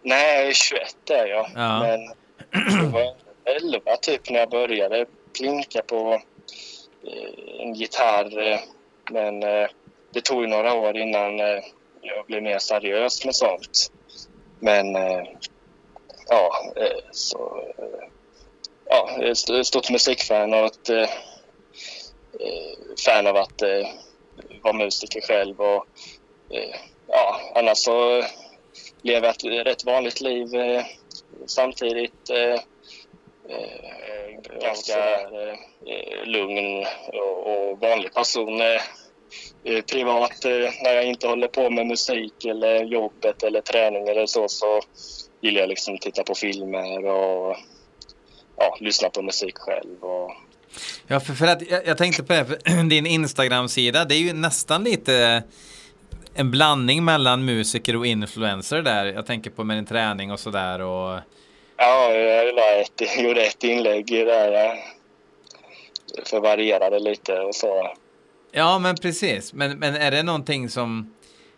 Nej, 0.03 0.37
jag 0.39 0.49
är 0.49 0.53
21 0.53 1.11
är 1.11 1.27
jag. 1.27 1.47
Ja. 1.55 1.81
Men 1.81 2.01
jag 2.83 2.87
var 2.87 3.15
11 3.45 3.97
typ 4.03 4.31
när 4.31 4.39
jag 4.39 4.51
började 4.51 5.07
plinka 5.39 5.83
på 5.83 6.13
eh, 7.07 7.61
en 7.67 7.75
gitarr. 7.75 8.61
Men 9.11 9.43
eh, 9.43 9.69
det 10.13 10.21
tog 10.21 10.43
ju 10.43 10.47
några 10.49 10.75
år 10.75 10.97
innan 10.97 11.39
jag 12.03 12.27
blev 12.27 12.43
mer 12.43 12.59
seriös 12.59 13.25
med 13.25 13.35
sånt. 13.35 13.93
Men 14.61 14.95
ja, 16.29 16.73
så... 17.13 17.65
Ja, 18.85 19.11
jag 19.19 19.27
är 19.27 19.61
ett 19.61 19.67
stort 19.67 19.91
musikfan 19.91 20.55
och 20.55 20.67
ett 20.67 21.11
Eh, 22.45 22.95
fan 23.05 23.27
av 23.27 23.37
att 23.37 23.63
eh, 23.63 23.89
vara 24.63 24.73
musiker 24.73 25.21
själv. 25.21 25.61
Och, 25.61 25.87
eh, 26.51 26.77
ja, 27.07 27.41
annars 27.55 27.79
så 27.79 28.25
lever 29.03 29.27
jag 29.27 29.61
ett 29.61 29.67
rätt 29.67 29.85
vanligt 29.85 30.21
liv 30.21 30.55
eh, 30.55 30.85
samtidigt. 31.47 32.31
Eh, 32.31 32.61
eh, 33.49 34.61
ganska 34.61 35.21
eh, 35.21 36.25
lugn 36.25 36.87
och, 37.13 37.47
och 37.47 37.81
vanlig 37.81 38.15
person. 38.15 38.61
Eh, 38.61 38.83
eh 39.65 39.85
privat, 39.85 40.45
eh, 40.45 40.71
när 40.83 40.95
jag 40.95 41.05
inte 41.05 41.29
håller 41.29 41.49
på 41.49 41.71
med 41.71 41.87
musik 41.87 42.45
eller 42.45 42.85
jobbet 42.85 43.43
eller 43.43 43.61
träning 43.61 44.09
eller 44.09 44.27
så, 44.27 44.49
så 44.49 44.81
gillar 45.41 45.61
jag 45.61 45.69
liksom 45.69 45.99
titta 45.99 46.25
på 46.25 46.35
filmer 46.35 47.05
och 47.07 47.57
ja, 48.57 48.77
lyssna 48.81 49.11
på 49.11 49.23
musik 49.23 49.59
själv. 49.59 50.05
Och, 50.05 50.33
Ja, 51.07 51.21
för, 51.21 51.35
för 51.35 51.47
att 51.47 51.71
jag, 51.71 51.87
jag 51.87 51.99
tänkte 51.99 52.23
på 52.23 52.33
det, 52.33 52.45
för 52.45 52.83
din 52.89 53.07
Instagram-sida, 53.07 54.05
det 54.05 54.15
är 54.15 54.19
ju 54.19 54.33
nästan 54.33 54.85
lite 54.85 55.43
en 56.35 56.50
blandning 56.50 57.04
mellan 57.04 57.45
musiker 57.45 57.97
och 57.97 58.06
influencer 58.06 58.83
där. 58.83 59.06
Jag 59.06 59.26
tänker 59.26 59.50
på 59.50 59.65
med 59.65 59.76
din 59.76 59.87
träning 59.87 60.33
och 60.33 60.41
sådär 60.41 60.80
och 60.80 61.21
ja, 61.76 62.13
jag 62.13 62.54
la 62.54 62.73
ett, 62.80 63.19
gjorde 63.23 63.43
ett 63.43 63.65
inlägg 63.65 64.06
där 64.06 64.52
jag 64.52 64.78
förvarierade 66.26 66.99
lite 66.99 67.41
och 67.41 67.54
så. 67.54 67.95
Ja, 68.52 68.78
men 68.78 68.97
precis. 68.97 69.52
Men, 69.52 69.78
men 69.78 69.95
är 69.97 70.11
det 70.11 70.23
någonting 70.23 70.69
som, 70.69 71.15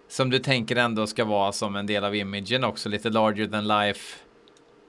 som 0.08 0.30
du 0.30 0.38
tänker 0.38 0.76
ändå 0.76 1.06
ska 1.06 1.24
vara 1.24 1.52
som 1.52 1.76
en 1.76 1.86
del 1.86 2.04
av 2.04 2.14
imagen 2.16 2.64
också? 2.64 2.88
Lite 2.88 3.10
larger 3.10 3.46
than 3.46 3.68
life 3.68 4.18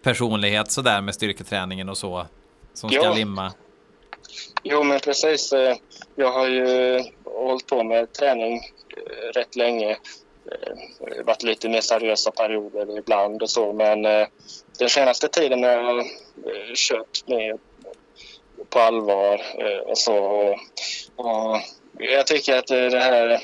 personlighet 0.04 0.72
sådär 0.72 1.02
med 1.02 1.16
styrketräningen 1.16 1.90
och 1.90 1.98
så. 1.98 2.26
Som 2.74 2.90
ska 2.90 3.04
Ja. 3.04 3.14
limma. 3.14 3.54
Jo, 4.64 4.84
men 4.84 5.00
precis. 5.00 5.54
Eh, 5.54 5.76
jag 6.16 6.32
har 6.32 6.48
ju 6.48 7.00
hållit 7.26 7.68
på 7.68 7.84
med 7.84 8.14
träning 8.14 8.62
eh, 8.98 9.32
rätt 9.34 9.56
länge. 9.56 9.92
Eh, 10.52 11.24
Varit 11.26 11.44
lite 11.44 11.70
mer 11.70 11.82
seriösa 11.82 12.32
perioder 12.32 12.98
ibland 12.98 13.44
och 13.44 13.50
så, 13.50 13.74
men 13.74 14.06
eh, 14.06 14.28
den 14.80 14.90
senaste 14.90 15.28
tiden 15.28 15.64
har 15.64 15.72
jag 15.72 16.06
kört 16.76 17.28
mer 17.28 17.58
på 18.70 18.80
allvar 18.80 19.42
och 19.86 19.98
så. 19.98 20.18
Och, 20.18 20.58
och 21.16 21.60
jag 22.00 22.28
tycker 22.28 22.58
att 22.58 22.68
det 22.68 23.00
här, 23.00 23.40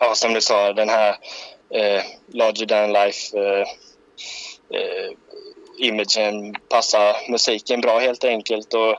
ja, 0.00 0.14
som 0.14 0.34
du 0.34 0.40
sa, 0.40 0.72
den 0.72 0.88
här 0.88 1.16
eh, 1.70 2.02
larger 2.26 2.66
than 2.66 2.92
life 2.92 3.38
eh, 3.38 3.66
eh, 4.80 5.12
imagen 5.78 6.54
passar 6.68 7.30
musiken 7.30 7.80
bra 7.80 7.98
helt 7.98 8.24
enkelt. 8.24 8.74
Och, 8.74 8.98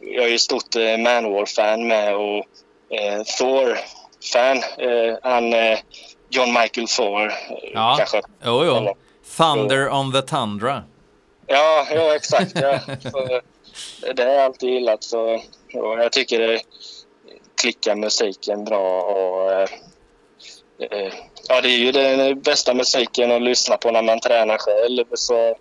jag 0.00 0.24
är 0.24 0.28
ju 0.28 0.38
stort 0.38 0.76
eh, 0.76 0.98
Manowar-fan 0.98 1.86
med 1.88 2.14
och 2.16 2.46
eh, 2.98 3.22
Thor-fan. 3.38 4.56
Eh, 4.78 5.16
han, 5.22 5.52
eh, 5.52 5.78
John 6.30 6.52
Michael 6.52 6.88
Thor. 6.88 7.26
eh, 7.26 7.34
Ja, 7.74 7.94
Kanske. 7.98 8.20
jo, 8.44 8.64
jo. 8.64 8.76
Eller- 8.76 8.94
Thunder 9.36 9.90
on 9.92 10.12
the 10.12 10.22
Tundra. 10.22 10.82
Ja, 11.46 11.86
ja 11.90 12.14
exakt. 12.14 12.52
Ja. 12.54 12.78
Så, 13.12 13.40
det 14.14 14.22
har 14.22 14.30
jag 14.30 14.44
alltid 14.44 14.70
gillat. 14.70 15.04
Så, 15.04 15.34
och 15.74 15.98
jag 15.98 16.12
tycker 16.12 16.38
det 16.38 16.60
klickar 17.60 17.94
musiken 17.94 18.64
bra. 18.64 19.00
Och, 19.02 19.52
eh, 19.52 19.68
eh, 20.90 21.12
ja, 21.48 21.60
det 21.60 21.68
är 21.68 21.78
ju 21.78 21.92
den 21.92 22.40
bästa 22.40 22.74
musiken 22.74 23.32
att 23.32 23.42
lyssna 23.42 23.76
på 23.76 23.90
när 23.90 24.02
man 24.02 24.20
tränar 24.20 24.58
själv. 24.58 25.04
Så, 25.14 25.48
eh, 25.48 25.54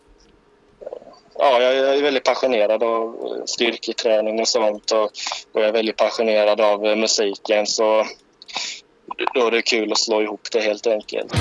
ja, 1.37 1.61
jag 1.61 1.97
är 1.97 2.01
väldigt 2.01 2.23
passionerad 2.23 2.83
av 2.83 3.03
eh, 3.05 3.45
styrketräning 3.45 4.39
och 4.39 4.47
sånt. 4.47 4.91
Och, 4.91 5.11
och 5.51 5.61
jag 5.61 5.67
är 5.67 5.73
väldigt 5.73 5.97
passionerad 5.97 6.61
av 6.61 6.85
eh, 6.85 6.95
musiken. 6.95 7.67
Så 7.67 8.05
då 9.33 9.47
är 9.47 9.51
det 9.51 9.61
kul 9.61 9.91
att 9.91 9.99
slå 9.99 10.21
ihop 10.21 10.47
det 10.51 10.61
helt 10.61 10.87
enkelt. 10.87 11.33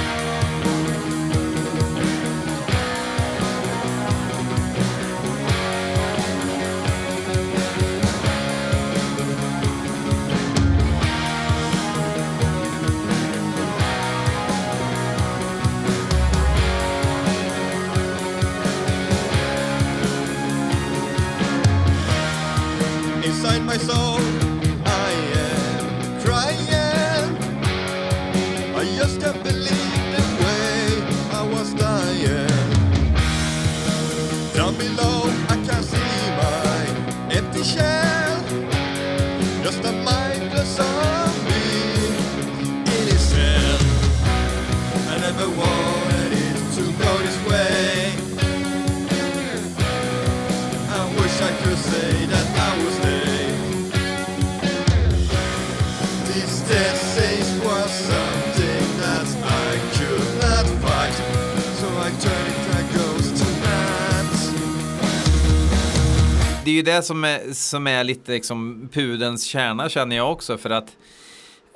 Det 66.69 66.73
är 66.73 66.77
ju 66.77 66.83
det 66.83 67.03
som 67.03 67.25
är, 67.25 67.53
som 67.53 67.87
är 67.87 68.05
lite 68.05 68.33
liksom 68.33 68.89
pudens 68.93 69.45
kärna 69.45 69.89
känner 69.89 70.17
jag 70.17 70.33
också 70.33 70.59
för 70.59 70.71
att 70.71 70.97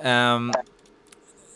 um, 0.03 0.53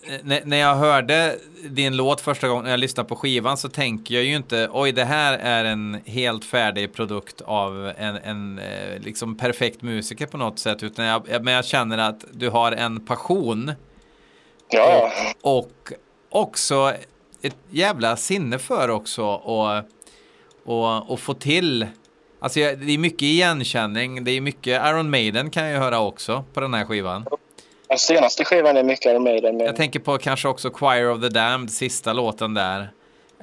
N- 0.10 0.42
när 0.46 0.58
jag 0.58 0.76
hörde 0.76 1.36
din 1.70 1.98
låt 1.98 2.22
första 2.22 2.48
gången 2.48 2.64
när 2.64 2.72
jag 2.72 2.80
lyssnade 2.80 3.10
på 3.10 3.16
skivan 3.16 3.58
så 3.58 3.70
tänker 3.70 4.16
jag 4.16 4.24
ju 4.24 4.36
inte 4.36 4.70
oj 4.72 4.92
det 4.92 5.06
här 5.06 5.38
är 5.38 5.66
en 5.66 6.02
helt 6.06 6.46
färdig 6.46 6.94
produkt 6.94 7.42
av 7.42 7.94
en, 7.98 8.16
en 8.16 8.60
eh, 8.60 9.00
liksom 9.00 9.38
perfekt 9.38 9.82
musiker 9.82 10.26
på 10.26 10.38
något 10.38 10.60
sätt. 10.60 10.84
Utan 10.84 11.06
jag, 11.06 11.44
men 11.44 11.54
jag 11.54 11.66
känner 11.66 11.98
att 11.98 12.26
du 12.32 12.50
har 12.50 12.72
en 12.72 13.06
passion. 13.06 13.72
Ja, 14.70 15.12
och 15.42 15.92
också 16.30 16.94
ett 17.42 17.58
jävla 17.70 18.16
sinne 18.18 18.60
för 18.60 18.90
också 18.90 19.24
och, 19.26 19.84
och, 20.66 21.12
och 21.12 21.20
få 21.20 21.34
till. 21.34 21.88
Alltså 22.40 22.60
det 22.60 22.92
är 22.92 22.98
mycket 22.98 23.22
igenkänning, 23.22 24.24
det 24.24 24.32
är 24.32 24.42
mycket 24.42 24.82
Iron 24.86 25.10
Maiden 25.10 25.50
kan 25.50 25.66
jag 25.68 25.80
höra 25.80 26.00
också 26.00 26.44
på 26.54 26.60
den 26.60 26.74
här 26.74 26.86
skivan. 26.86 27.26
Den 27.88 27.98
senaste 28.00 28.46
skivan 28.46 28.78
är 28.78 28.84
mycket 28.84 29.06
Iron 29.06 29.24
Maiden. 29.24 29.58
Men 29.58 29.66
Jag 29.66 29.76
tänker 29.76 30.00
på 30.00 30.18
kanske 30.18 30.48
också 30.48 30.70
Choir 30.74 31.10
of 31.12 31.22
the 31.22 31.30
Damned, 31.30 31.72
sista 31.72 32.14
låten 32.14 32.54
där. 32.54 32.92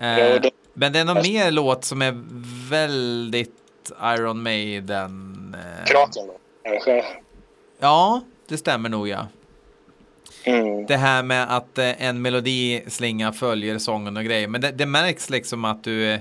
Eh, 0.00 0.18
Ja, 0.18 0.38
det- 0.38 0.50
Men 0.74 0.92
det 0.92 0.98
är 0.98 1.04
någon 1.04 1.22
mer 1.22 1.50
låt 1.50 1.84
som 1.84 2.02
är 2.02 2.14
väldigt 2.70 3.52
Iron 4.02 4.42
Maiden. 4.42 5.56
Eh, 5.78 5.84
Kraken 5.84 6.26
då, 6.26 6.34
kanske. 6.70 7.04
ja, 7.78 8.20
det 8.48 8.56
stämmer 8.56 8.88
nog 8.88 9.08
ja. 9.08 9.26
Mm. 10.44 10.86
Det 10.86 10.96
här 10.96 11.22
med 11.22 11.56
att 11.56 11.78
eh, 11.78 12.02
en 12.06 12.22
melodislinga 12.22 13.32
följer 13.32 13.78
sången 13.78 14.16
och 14.16 14.24
grejer. 14.24 14.48
Men 14.48 14.60
det, 14.60 14.70
det 14.70 14.86
märks 14.86 15.30
liksom 15.30 15.64
att 15.64 15.84
du, 15.84 16.10
eh, 16.12 16.20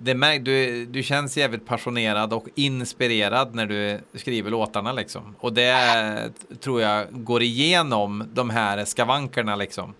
det 0.00 0.14
mär, 0.14 0.38
du, 0.38 0.86
du 0.86 1.02
känns 1.02 1.36
jävligt 1.36 1.66
passionerad 1.66 2.32
och 2.32 2.46
inspirerad 2.54 3.54
när 3.54 3.66
du 3.66 4.00
skriver 4.14 4.50
låtarna 4.50 4.92
liksom. 4.92 5.34
Och 5.38 5.52
det 5.52 6.32
tror 6.60 6.82
jag 6.82 7.06
går 7.10 7.42
igenom 7.42 8.24
de 8.32 8.50
här 8.50 8.84
skavankerna 8.84 9.56
liksom. 9.56 9.94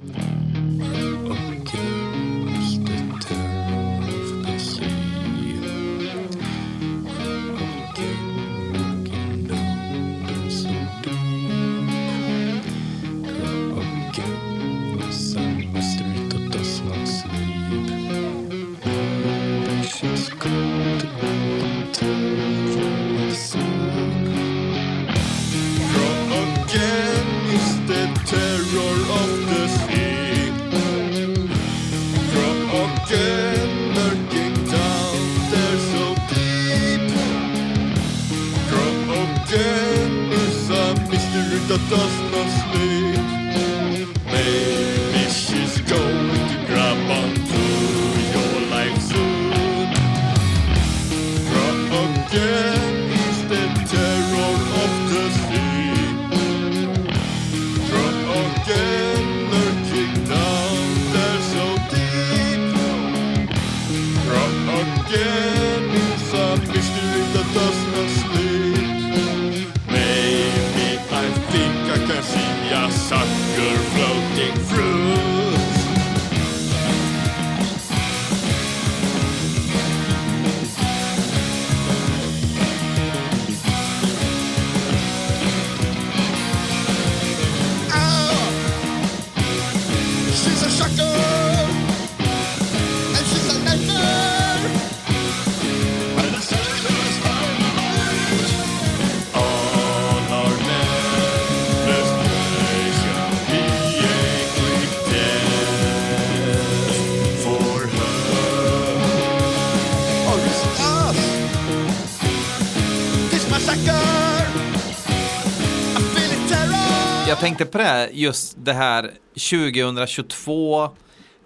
Tänkte 117.57 117.73
på 117.73 117.79
det 117.79 117.85
här, 117.85 118.09
just 118.13 118.55
det 118.57 118.73
här 118.73 119.11
2022, 119.51 120.91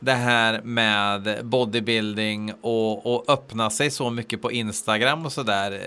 det 0.01 0.13
här 0.13 0.61
med 0.63 1.39
bodybuilding 1.43 2.53
och, 2.61 3.15
och 3.15 3.25
öppna 3.29 3.71
sig 3.71 3.91
så 3.91 4.11
mycket 4.11 4.43
på 4.43 4.53
Instagram 4.53 5.27
och 5.27 5.33
sådär. 5.33 5.81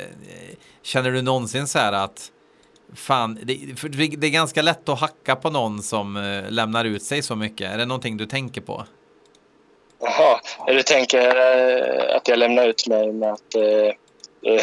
Känner 0.84 1.12
du 1.12 1.22
någonsin 1.22 1.68
så 1.68 1.80
här 1.80 1.94
att 1.94 2.32
fan, 2.96 3.40
det, 3.44 3.56
det 4.18 4.28
är 4.28 4.32
ganska 4.32 4.62
lätt 4.62 4.90
att 4.90 5.00
hacka 5.00 5.36
på 5.36 5.50
någon 5.50 5.84
som 5.84 6.18
eh, 6.18 6.52
lämnar 6.52 6.86
ut 6.86 7.04
sig 7.04 7.22
så 7.22 7.36
mycket. 7.36 7.74
Är 7.74 7.78
det 7.78 7.86
någonting 7.86 8.18
du 8.18 8.26
tänker 8.26 8.62
på? 8.62 8.86
Jaha, 10.02 10.40
du 10.68 10.84
tänker 10.84 11.36
eh, 11.36 12.16
att 12.16 12.28
jag 12.28 12.40
lämnar 12.40 12.68
ut 12.68 12.88
mig 12.88 13.14
med 13.14 13.32
att 13.34 13.56
eh, 13.56 13.62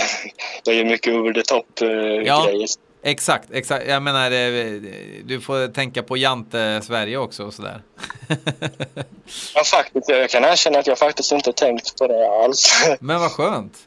jag 0.64 0.74
gör 0.74 0.84
mycket 0.84 1.14
over 1.14 1.32
the 1.32 1.42
top 1.42 1.66
Ja. 2.26 2.48
Exakt, 3.06 3.48
exakt. 3.52 3.88
Jag 3.88 4.02
menar, 4.02 4.30
eh, 4.30 4.80
du 5.24 5.40
får 5.40 5.72
tänka 5.72 6.02
på 6.02 6.16
Jante 6.16 6.80
Sverige 6.82 7.16
också 7.16 7.44
och 7.44 7.54
sådär. 7.54 7.82
Ja, 9.54 9.64
faktiskt, 9.64 10.08
jag 10.08 10.30
kan 10.30 10.44
erkänna 10.44 10.78
att 10.78 10.86
jag 10.86 10.98
faktiskt 10.98 11.32
inte 11.32 11.52
tänkt 11.52 11.98
på 11.98 12.06
det 12.06 12.28
alls. 12.28 12.86
Men 13.00 13.20
vad 13.20 13.30
skönt. 13.32 13.78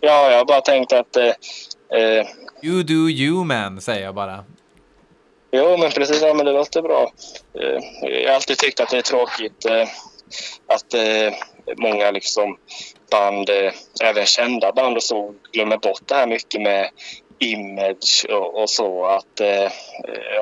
ja, 0.00 0.30
jag 0.30 0.38
har 0.38 0.44
bara 0.44 0.60
tänkt 0.60 0.92
att 0.92 1.16
eh, 1.16 1.26
eh, 1.98 2.26
You 2.62 2.82
do 2.82 3.08
you 3.10 3.44
man, 3.44 3.80
säger 3.80 4.04
jag 4.04 4.14
bara. 4.14 4.44
Jo, 5.52 5.76
men 5.76 5.90
precis. 5.90 6.22
Ja, 6.22 6.34
men 6.34 6.46
det 6.46 6.52
låter 6.52 6.82
bra. 6.82 7.12
Eh, 7.54 8.08
Jag 8.10 8.28
har 8.28 8.34
alltid 8.34 8.58
tyckt 8.58 8.80
att 8.80 8.90
det 8.90 8.98
är 8.98 9.02
tråkigt 9.02 9.66
att 10.66 10.94
många 11.76 12.10
liksom 12.10 12.56
band, 13.10 13.50
även 14.02 14.26
kända 14.26 14.72
band 14.72 14.96
och 14.96 15.02
så, 15.02 15.34
glömmer 15.52 15.76
bort 15.76 16.02
det 16.06 16.14
här 16.14 16.26
mycket 16.26 16.62
med 16.62 16.90
image 17.40 18.26
och, 18.28 18.62
och 18.62 18.70
så. 18.70 19.04
Att 19.04 19.40
eh, 19.40 19.72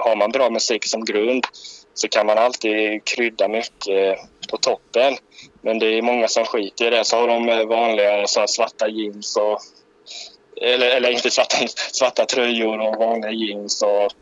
har 0.05 0.17
man 0.17 0.31
bra 0.31 0.51
musik 0.51 0.85
som 0.87 1.05
grund 1.05 1.47
så 1.95 2.09
kan 2.09 2.27
man 2.27 2.39
alltid 2.39 3.05
krydda 3.05 3.49
mycket 3.49 3.89
eh, 3.89 4.25
på 4.51 4.57
toppen. 4.57 5.17
Men 5.61 5.79
det 5.79 5.87
är 5.87 6.03
många 6.03 6.29
som 6.29 6.45
skiter 6.45 6.87
i 6.87 6.91
det. 6.91 7.05
Så 7.05 7.17
har 7.17 7.29
de 7.29 7.49
eh, 7.49 7.67
vanliga 7.67 8.27
så 8.27 8.41
här 8.41 8.47
svarta 8.47 8.89
jeans 8.89 9.37
och 9.37 9.59
eller, 10.61 10.97
eller 10.97 11.11
inte 11.11 11.31
svarta, 11.31 11.57
svarta 11.93 12.25
tröjor 12.25 12.79
och 12.81 12.97
vanliga 12.97 13.33
jeans 13.33 13.83
och 13.83 14.13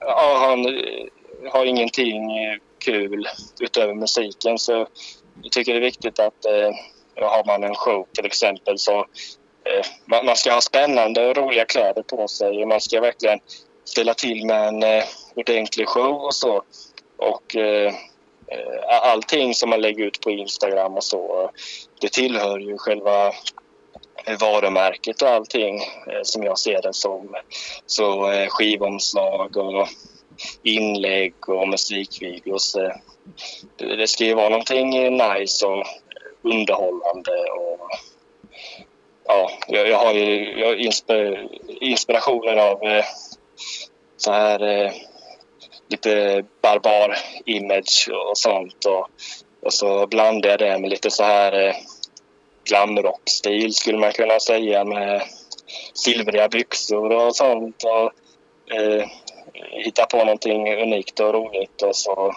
ja, 0.00 0.36
han 0.48 0.66
eh, 0.66 1.52
har 1.52 1.66
ingenting 1.66 2.30
kul 2.78 3.28
utöver 3.60 3.94
musiken. 3.94 4.58
Så 4.58 4.86
jag 5.42 5.52
tycker 5.52 5.72
det 5.72 5.78
är 5.78 5.82
viktigt 5.82 6.18
att 6.18 6.44
eh, 6.44 6.70
har 7.16 7.44
man 7.46 7.64
en 7.64 7.74
show 7.74 8.06
till 8.12 8.26
exempel 8.26 8.78
så 8.78 9.06
Eh, 9.64 9.86
man, 10.04 10.26
man 10.26 10.36
ska 10.36 10.52
ha 10.52 10.60
spännande 10.60 11.28
och 11.28 11.36
roliga 11.36 11.64
kläder 11.64 12.02
på 12.02 12.28
sig 12.28 12.62
och 12.62 12.68
man 12.68 12.80
ska 12.80 13.00
verkligen 13.00 13.40
ställa 13.84 14.14
till 14.14 14.46
med 14.46 14.68
en 14.68 14.82
eh, 14.82 15.04
ordentlig 15.34 15.88
show 15.88 16.24
och 16.24 16.34
så. 16.34 16.62
Och 17.16 17.56
eh, 17.56 17.94
eh, 18.46 19.02
allting 19.02 19.54
som 19.54 19.70
man 19.70 19.80
lägger 19.80 20.04
ut 20.04 20.20
på 20.20 20.30
Instagram 20.30 20.94
och 20.94 21.04
så, 21.04 21.50
det 22.00 22.12
tillhör 22.12 22.58
ju 22.58 22.78
själva 22.78 23.32
varumärket 24.40 25.22
och 25.22 25.28
allting 25.28 25.76
eh, 25.82 26.22
som 26.22 26.42
jag 26.42 26.58
ser 26.58 26.82
det 26.82 26.94
som. 26.94 27.36
Så 27.86 28.30
eh, 28.30 28.48
skivomslag 28.48 29.56
och 29.56 29.88
inlägg 30.62 31.48
och 31.48 31.68
musikvideos. 31.68 32.74
Eh, 32.74 32.96
det, 33.76 33.96
det 33.96 34.06
ska 34.06 34.24
ju 34.24 34.34
vara 34.34 34.48
någonting 34.48 35.16
nice 35.16 35.66
och 35.66 35.86
underhållande. 36.42 37.50
Och, 37.50 37.90
ja, 39.26 39.50
jag, 39.68 39.88
jag 39.88 39.98
har 39.98 40.12
ju 40.14 40.60
jag 40.60 40.80
inspir, 40.80 41.48
inspirationer 41.80 42.56
av 42.56 42.82
eh, 42.82 43.04
så 44.16 44.32
här 44.32 44.62
eh, 44.62 44.92
lite 45.88 46.44
barbar-image 46.62 48.08
och 48.10 48.38
sånt. 48.38 48.84
Och, 48.84 49.08
och 49.62 49.72
så 49.72 50.06
blandade 50.06 50.48
jag 50.48 50.58
det 50.58 50.78
med 50.78 50.90
lite 50.90 51.10
så 51.10 51.24
här 51.24 51.68
eh, 51.68 51.74
glamrock-stil 52.64 53.74
skulle 53.74 53.98
man 53.98 54.12
kunna 54.12 54.40
säga 54.40 54.84
med 54.84 55.22
silvriga 55.94 56.48
byxor 56.48 57.12
och 57.12 57.36
sånt. 57.36 57.84
Och, 57.84 58.12
eh, 58.74 59.06
hitta 59.70 60.06
på 60.06 60.16
någonting 60.16 60.82
unikt 60.82 61.20
och 61.20 61.34
roligt. 61.34 61.82
Och 61.82 61.96
så, 61.96 62.34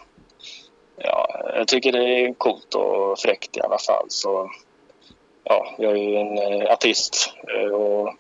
ja, 0.98 1.41
jag 1.56 1.67
tycker 1.67 1.91
det 1.91 2.04
är 2.04 2.34
coolt 2.34 2.76
och 2.76 3.19
fräckt 3.19 3.58
i 3.58 3.62
alla 3.62 3.78
fall. 3.78 4.06
Så, 4.10 4.52
ja, 5.45 5.75
jag 5.77 5.91
är 5.91 5.95
ju 5.95 6.15
en 6.15 6.38
eh, 6.38 6.71
artist 6.71 7.34
eh, 7.55 7.71
och 7.71 8.13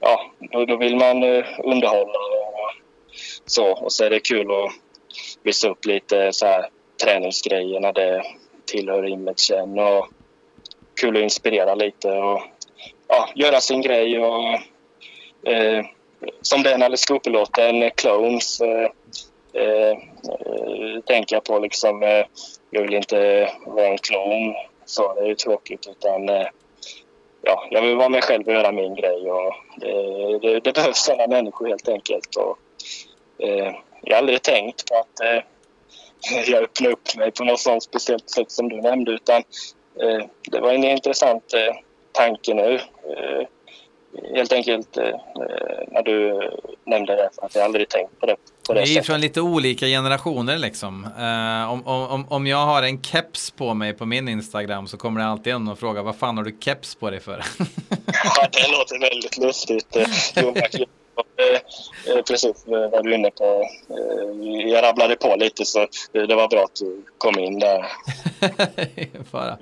ja, 0.00 0.30
då, 0.38 0.64
då 0.64 0.76
vill 0.76 0.96
man 0.96 1.22
eh, 1.22 1.44
underhålla 1.64 2.18
och 2.18 2.70
så. 3.46 3.66
Och 3.66 3.92
så 3.92 4.04
är 4.04 4.10
det 4.10 4.20
kul 4.20 4.50
att 4.50 4.72
visa 5.42 5.68
upp 5.68 5.84
lite 5.86 6.32
så 6.32 6.46
här 6.46 6.68
träningsgrejer 7.04 7.80
när 7.80 7.92
det 7.92 8.22
tillhör 8.64 9.08
imagen 9.08 9.78
och 9.78 10.08
kul 11.00 11.16
att 11.16 11.22
inspirera 11.22 11.74
lite 11.74 12.08
och 12.08 12.42
ja, 13.08 13.28
göra 13.34 13.60
sin 13.60 13.82
grej 13.82 14.18
och 14.18 14.58
eh, 15.52 15.84
som 16.42 16.62
den 16.62 16.82
Alice 16.82 17.06
Cooper-låten 17.08 17.82
eh, 17.82 17.90
Clones 17.90 18.60
eh, 18.60 18.90
eh, 19.52 19.90
eh, 19.90 21.00
tänker 21.06 21.36
jag 21.36 21.44
på 21.44 21.58
liksom 21.58 22.02
eh, 22.02 22.24
jag 22.70 22.82
vill 22.82 22.94
inte 22.94 23.50
vara 23.66 23.86
en 23.86 23.98
klon 23.98 24.54
så 24.92 25.14
det 25.14 25.20
är 25.20 25.26
ju 25.26 25.34
tråkigt 25.34 25.86
utan 25.90 26.28
eh, 26.28 26.46
ja, 27.42 27.68
jag 27.70 27.82
vill 27.82 27.96
vara 27.96 28.08
mig 28.08 28.22
själv 28.22 28.46
och 28.46 28.52
göra 28.52 28.72
min 28.72 28.94
grej 28.94 29.30
och 29.30 29.54
det, 29.76 30.38
det, 30.38 30.60
det 30.60 30.74
behövs 30.74 31.04
sådana 31.04 31.26
människor 31.26 31.68
helt 31.68 31.88
enkelt 31.88 32.36
och 32.36 32.58
eh, 33.38 33.74
jag 34.02 34.14
har 34.14 34.18
aldrig 34.18 34.42
tänkt 34.42 34.88
på 34.88 34.96
att 34.96 35.20
eh, 35.20 35.42
jag 36.52 36.62
öppnar 36.62 36.90
upp 36.90 37.16
mig 37.16 37.30
på 37.30 37.44
något 37.44 37.60
sånt 37.60 37.82
speciellt 37.82 38.30
sätt 38.30 38.50
som 38.50 38.68
du 38.68 38.80
nämnde 38.80 39.12
utan 39.12 39.42
eh, 40.00 40.26
det 40.50 40.60
var 40.60 40.72
en 40.72 40.84
intressant 40.84 41.54
eh, 41.54 41.74
tanke 42.12 42.54
nu. 42.54 42.74
Eh, 43.16 43.46
helt 44.34 44.52
enkelt 44.52 44.96
eh, 44.96 45.20
när 45.88 46.02
du 46.02 46.50
nämnde 46.86 47.16
det, 47.16 47.30
att 47.36 47.54
jag 47.54 47.64
aldrig 47.64 47.88
tänkt 47.88 48.20
på 48.20 48.26
det 48.26 48.36
på 48.66 48.72
det 48.74 48.80
Vi 48.80 48.82
är 48.82 48.86
sättet. 48.94 49.06
från 49.06 49.20
lite 49.20 49.40
olika 49.40 49.86
generationer 49.86 50.58
liksom. 50.58 51.04
Eh, 51.18 51.72
om, 51.72 51.86
om, 51.86 52.26
om 52.28 52.46
jag 52.46 52.66
har 52.66 52.82
en 52.82 53.02
keps 53.02 53.50
på 53.50 53.74
mig 53.74 53.92
på 53.92 54.06
min 54.06 54.28
Instagram 54.28 54.86
så 54.88 54.96
kommer 54.96 55.20
det 55.20 55.26
alltid 55.26 55.52
någon 55.52 55.68
och 55.68 55.78
frågar 55.78 56.02
vad 56.02 56.16
fan 56.16 56.36
har 56.36 56.44
du 56.44 56.56
keps 56.60 56.94
på 56.94 57.10
dig 57.10 57.20
för? 57.20 57.44
Ja, 58.24 58.48
det 58.52 58.72
låter 58.78 59.00
väldigt 59.00 59.38
lustigt. 59.38 59.96
Eh, 59.96 60.06
Jo, 60.36 60.54
eh, 62.16 62.22
precis 62.28 62.64
vad 62.66 63.04
du 63.04 63.10
är 63.12 63.18
inne 63.18 63.30
på. 63.30 63.64
Jag 64.70 64.82
rabblade 64.84 65.16
på 65.16 65.36
lite 65.36 65.64
så 65.64 65.86
det 66.12 66.34
var 66.34 66.48
bra 66.48 66.64
att 66.64 66.76
du 66.76 67.02
kom 67.18 67.38
in 67.38 67.58
där. 67.58 67.86
Fara. 69.30 69.58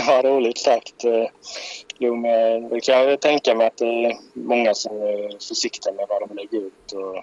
var 0.06 0.22
roligt 0.22 0.58
sagt. 0.58 1.04
Eh, 1.04 1.26
Jo, 2.02 2.16
men 2.16 2.68
det 2.68 2.80
kan 2.80 2.94
jag 2.94 3.20
tänka 3.20 3.54
mig 3.54 3.66
att 3.66 3.76
det 3.76 3.84
är 4.04 4.16
många 4.34 4.74
som 4.74 4.96
är 4.96 5.48
försiktiga 5.48 5.92
med 5.92 6.06
vad 6.08 6.28
de 6.28 6.36
lägger 6.36 6.66
ut. 6.66 6.92
Och, 6.92 7.16
eh, 7.16 7.22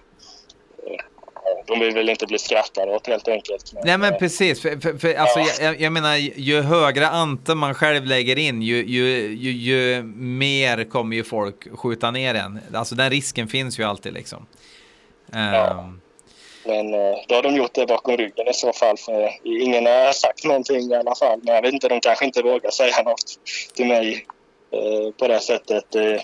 ja, 1.33 1.63
de 1.67 1.79
vill 1.79 1.93
väl 1.93 2.09
inte 2.09 2.25
bli 2.25 2.39
skrattade 2.39 2.95
åt 2.95 3.07
helt 3.07 3.27
enkelt. 3.27 3.73
Nej 3.83 3.97
men 3.97 4.13
eh, 4.13 4.19
precis, 4.19 4.61
för, 4.61 4.79
för, 4.79 4.97
för, 4.97 5.13
alltså, 5.13 5.39
Ja. 5.39 5.45
jag, 5.61 5.81
jag 5.81 5.93
menar 5.93 6.15
ju 6.17 6.61
högre 6.61 7.07
ante 7.07 7.55
man 7.55 7.73
själv 7.73 8.05
lägger 8.05 8.37
in 8.37 8.61
ju, 8.61 8.85
ju, 8.85 9.35
ju, 9.35 9.51
ju 9.51 10.03
mer 10.15 10.83
kommer 10.83 11.15
ju 11.15 11.23
folk 11.23 11.77
skjuta 11.79 12.11
ner 12.11 12.35
en. 12.35 12.59
Alltså 12.73 12.95
den 12.95 13.09
risken 13.09 13.47
finns 13.47 13.79
ju 13.79 13.83
alltid 13.83 14.13
liksom. 14.13 14.45
Ehm, 15.33 16.01
men 16.67 16.93
eh, 16.93 17.17
då 17.27 17.35
har 17.35 17.43
de 17.43 17.55
gjort 17.55 17.73
det 17.73 17.85
bakom 17.85 18.17
ryggen 18.17 18.47
i 18.47 18.53
så 18.53 18.73
fall. 18.73 18.97
För 18.97 19.29
ingen 19.43 19.85
har 19.85 20.13
sagt 20.13 20.43
någonting 20.45 20.91
i 20.91 20.95
alla 20.95 21.15
fall. 21.15 21.39
Men 21.43 21.55
jag 21.55 21.61
vet 21.61 21.73
inte, 21.73 21.87
de 21.87 21.99
kanske 21.99 22.25
inte 22.25 22.41
vågar 22.41 22.71
säga 22.71 23.03
något 23.03 23.39
till 23.75 23.87
mig 23.87 24.25
eh, 24.71 25.11
på 25.19 25.27
det 25.27 25.39
sättet. 25.39 25.95
Eh, 25.95 26.21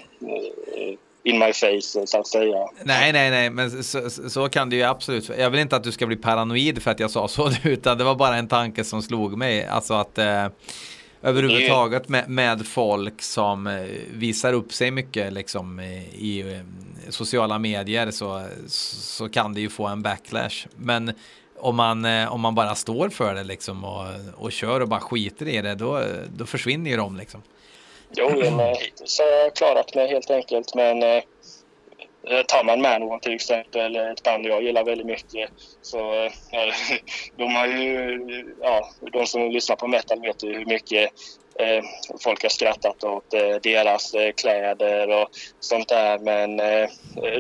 in 1.26 1.40
my 1.40 1.54
face, 1.54 2.08
så 2.08 2.20
att 2.20 2.28
säga. 2.28 2.68
Nej, 2.84 3.14
nej, 3.14 3.32
nej, 3.32 3.50
men 3.50 3.84
så, 3.84 4.10
så, 4.10 4.30
så 4.30 4.50
kan 4.50 4.70
det 4.70 4.76
ju 4.76 4.84
absolut. 4.84 5.30
Jag 5.38 5.50
vill 5.50 5.60
inte 5.60 5.76
att 5.76 5.84
du 5.84 5.92
ska 5.92 6.06
bli 6.06 6.16
paranoid 6.16 6.84
för 6.84 6.92
att 6.92 7.00
jag 7.00 7.12
sa 7.12 7.28
så, 7.28 7.52
utan 7.64 7.98
det 7.98 8.04
var 8.04 8.16
bara 8.16 8.36
en 8.36 8.48
tanke 8.48 8.84
som 8.84 9.02
slog 9.02 9.38
mig. 9.38 9.66
Alltså 9.66 9.94
att 9.94 10.18
eh, 10.18 10.48
överhuvudtaget 11.24 12.10
med, 12.10 12.30
med 12.30 12.68
folk 12.68 13.22
som 13.22 13.68
eh, 13.68 13.74
visar 14.12 14.54
upp 14.54 14.74
sig 14.74 14.92
mycket 14.92 15.34
liksom 15.34 15.80
eh, 15.80 16.16
i 16.16 16.40
eh, 16.40 17.12
sociala 17.12 17.60
medier 17.60 18.12
så, 18.12 18.44
så 18.68 19.30
kan 19.30 19.54
det 19.54 19.62
ju 19.62 19.70
få 19.70 19.88
en 19.88 20.02
backlash. 20.02 20.68
Men 20.76 21.14
om 21.60 21.76
man, 21.76 22.06
om 22.06 22.42
man 22.42 22.56
bara 22.56 22.76
står 22.76 23.10
för 23.10 23.36
det 23.36 23.44
liksom 23.44 23.84
och, 23.84 24.06
och 24.36 24.52
kör 24.52 24.80
och 24.80 24.88
bara 24.88 25.00
skiter 25.00 25.48
i 25.48 25.62
det, 25.62 25.76
då, 25.76 26.02
då 26.36 26.46
försvinner 26.46 26.92
ju 26.92 26.98
de 26.98 27.18
liksom. 27.18 27.42
Jo, 28.16 28.30
men 28.30 28.60
hittills 28.60 29.20
har 29.20 29.28
jag 29.28 29.56
klarat 29.56 29.96
mig 29.96 30.08
helt 30.08 30.30
enkelt. 30.30 30.76
Men 30.76 31.22
Eh, 32.30 32.42
tar 32.42 32.64
man 32.64 32.82
Manowar 32.82 33.20
till 33.20 33.34
exempel, 33.34 33.96
ett 33.96 34.24
band 34.24 34.46
jag 34.46 34.64
gillar 34.64 34.84
väldigt 34.84 35.08
mycket, 35.08 35.50
så 35.82 36.24
eh, 36.24 36.32
de 37.38 37.56
har 37.56 37.68
ju, 37.68 38.56
ja, 38.62 38.90
de 39.12 39.26
som 39.26 39.52
lyssnar 39.52 39.76
på 39.76 39.88
metal 39.88 40.22
vet 40.22 40.44
ju 40.44 40.54
hur 40.54 40.66
mycket 40.66 41.12
eh, 41.60 41.84
folk 42.24 42.44
har 42.44 42.50
skrattat 42.50 43.04
åt 43.04 43.30
deras 43.64 44.16
kläder 44.36 45.22
och 45.22 45.30
sånt 45.60 45.90
där. 45.90 46.20
Men 46.20 46.58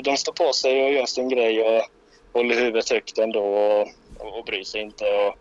de 0.03 0.17
står 0.17 0.33
på 0.33 0.53
sig 0.53 0.83
och 0.83 0.91
gör 0.91 1.05
sin 1.05 1.29
grej 1.29 1.61
och 1.61 1.81
håller 2.33 2.55
huvudet 2.55 2.89
högt 2.89 3.17
ändå 3.17 3.43
och, 3.43 3.87
och, 4.19 4.37
och 4.37 4.45
bryr 4.45 4.63
sig 4.63 4.81
inte. 4.81 5.05
Och, 5.05 5.35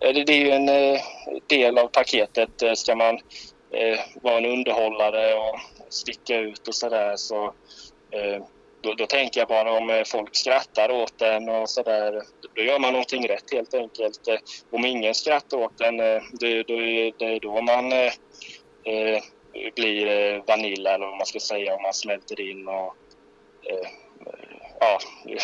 det, 0.00 0.32
är 0.32 0.44
ju 0.44 0.50
en 0.50 0.98
del 1.46 1.78
av 1.78 1.86
paketet. 1.86 2.50
Ska 2.74 2.94
man 2.94 3.18
vara 4.22 4.38
en 4.38 4.46
underhållare 4.46 5.34
och 5.34 5.60
sticka 5.88 6.36
ut 6.36 6.68
och 6.68 6.74
sådär 6.74 7.16
så 7.16 7.44
eh, 7.44 7.52
då, 8.82 8.94
då 8.94 9.06
tänker 9.06 9.40
jag 9.40 9.48
bara 9.48 9.72
om 9.72 9.90
eh, 9.90 10.02
folk 10.06 10.36
skrattar 10.36 10.90
åt 10.90 11.18
den 11.18 11.48
och 11.48 11.70
sådär, 11.70 12.22
då 12.54 12.62
gör 12.62 12.78
man 12.78 12.92
någonting 12.92 13.28
rätt 13.28 13.52
helt 13.52 13.74
enkelt. 13.74 14.28
Eh, 14.28 14.34
Om 14.70 14.84
ingen 14.84 15.14
skrattar 15.14 15.56
åt 15.56 15.78
den, 15.78 16.00
eh, 16.00 16.22
det, 16.40 16.62
då 16.62 16.76
det 17.18 17.24
är 17.34 17.40
då 17.40 17.60
man 17.60 17.92
eh, 17.92 18.12
eh, 18.84 19.22
blir 19.74 20.06
eh, 20.06 20.42
vanilla 20.46 20.94
eller 20.94 21.06
vad 21.06 21.16
man 21.16 21.26
ska 21.26 21.40
säga, 21.40 21.74
om 21.74 21.82
man 21.82 21.94
smälter 21.94 22.40
in 22.50 22.68
och 22.68 22.94
eh, 23.70 23.88
ja, 24.80 24.98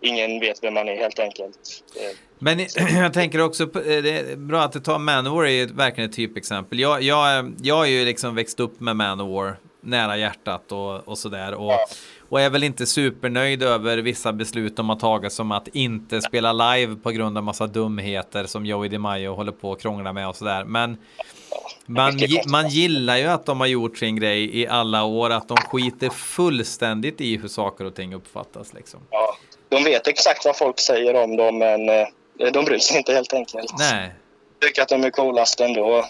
ingen 0.00 0.40
vet 0.40 0.64
vem 0.64 0.74
man 0.74 0.88
är 0.88 0.96
helt 0.96 1.18
enkelt. 1.18 1.84
Eh, 1.96 2.16
Men 2.38 2.58
jag 3.02 3.12
tänker 3.12 3.40
också, 3.40 3.66
på, 3.66 3.78
eh, 3.78 4.02
det 4.02 4.10
är 4.18 4.36
bra 4.36 4.60
att 4.60 4.72
du 4.72 4.80
tar 4.80 4.98
Manowar 4.98 5.44
är 5.44 5.50
ju 5.50 5.66
verkligen 5.66 6.10
ett 6.10 6.16
typexempel. 6.16 6.78
Jag, 6.80 7.02
jag, 7.02 7.52
jag 7.62 7.74
har 7.76 7.86
ju 7.86 8.04
liksom 8.04 8.34
växt 8.34 8.60
upp 8.60 8.80
med 8.80 8.96
Manowar 8.96 9.56
nära 9.80 10.16
hjärtat 10.16 10.72
och, 10.72 11.08
och 11.08 11.18
sådär. 11.18 11.54
Och, 11.54 11.72
och 12.28 12.40
är 12.40 12.50
väl 12.50 12.64
inte 12.64 12.86
supernöjd 12.86 13.62
över 13.62 13.98
vissa 13.98 14.32
beslut 14.32 14.76
de 14.76 14.88
har 14.88 14.96
tagit 14.96 15.32
som 15.32 15.52
att 15.52 15.68
inte 15.68 16.20
spela 16.20 16.52
live 16.52 16.96
på 16.96 17.10
grund 17.10 17.38
av 17.38 17.44
massa 17.44 17.66
dumheter 17.66 18.44
som 18.44 18.66
Joey 18.66 18.88
DeMaio 18.88 19.34
håller 19.34 19.52
på 19.52 19.72
att 19.72 19.80
krångla 19.80 20.12
med 20.12 20.28
och 20.28 20.36
sådär. 20.36 20.64
Men 20.64 20.96
man, 21.86 22.20
man 22.46 22.68
gillar 22.68 23.16
ju 23.16 23.26
att 23.26 23.46
de 23.46 23.60
har 23.60 23.66
gjort 23.66 23.98
sin 23.98 24.16
grej 24.16 24.60
i 24.60 24.66
alla 24.66 25.04
år, 25.04 25.30
att 25.30 25.48
de 25.48 25.56
skiter 25.56 26.10
fullständigt 26.10 27.20
i 27.20 27.36
hur 27.36 27.48
saker 27.48 27.84
och 27.84 27.94
ting 27.94 28.14
uppfattas 28.14 28.74
liksom. 28.74 29.00
Ja, 29.10 29.36
de 29.68 29.84
vet 29.84 30.08
exakt 30.08 30.44
vad 30.44 30.56
folk 30.56 30.80
säger 30.80 31.14
om 31.24 31.36
dem 31.36 31.58
men 31.58 31.88
eh, 31.88 32.06
de 32.52 32.64
bryr 32.64 32.78
sig 32.78 32.98
inte 32.98 33.12
helt 33.12 33.32
enkelt. 33.32 33.74
Nej. 33.78 34.14
Tycker 34.60 34.82
att 34.82 34.88
de 34.88 35.04
är 35.04 35.10
coolast 35.10 35.60
ändå. 35.60 36.04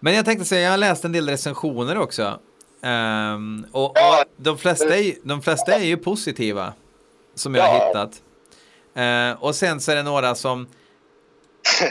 Men 0.00 0.14
jag 0.14 0.24
tänkte 0.24 0.44
säga, 0.44 0.62
jag 0.62 0.70
har 0.70 0.76
läst 0.78 1.04
en 1.04 1.12
del 1.12 1.28
recensioner 1.28 1.98
också. 1.98 2.38
Ehm, 2.82 3.66
och, 3.72 3.90
och 3.90 4.24
de, 4.36 4.58
flesta 4.58 4.96
är, 4.96 5.14
de 5.22 5.42
flesta 5.42 5.74
är 5.74 5.84
ju 5.84 5.96
positiva. 5.96 6.72
Som 7.34 7.54
jag 7.54 7.62
har 7.62 7.86
hittat. 7.86 8.22
Eh, 8.94 9.42
och 9.42 9.54
sen 9.54 9.80
så 9.80 9.92
är 9.92 9.96
det 9.96 10.02
några 10.02 10.34
som, 10.34 10.66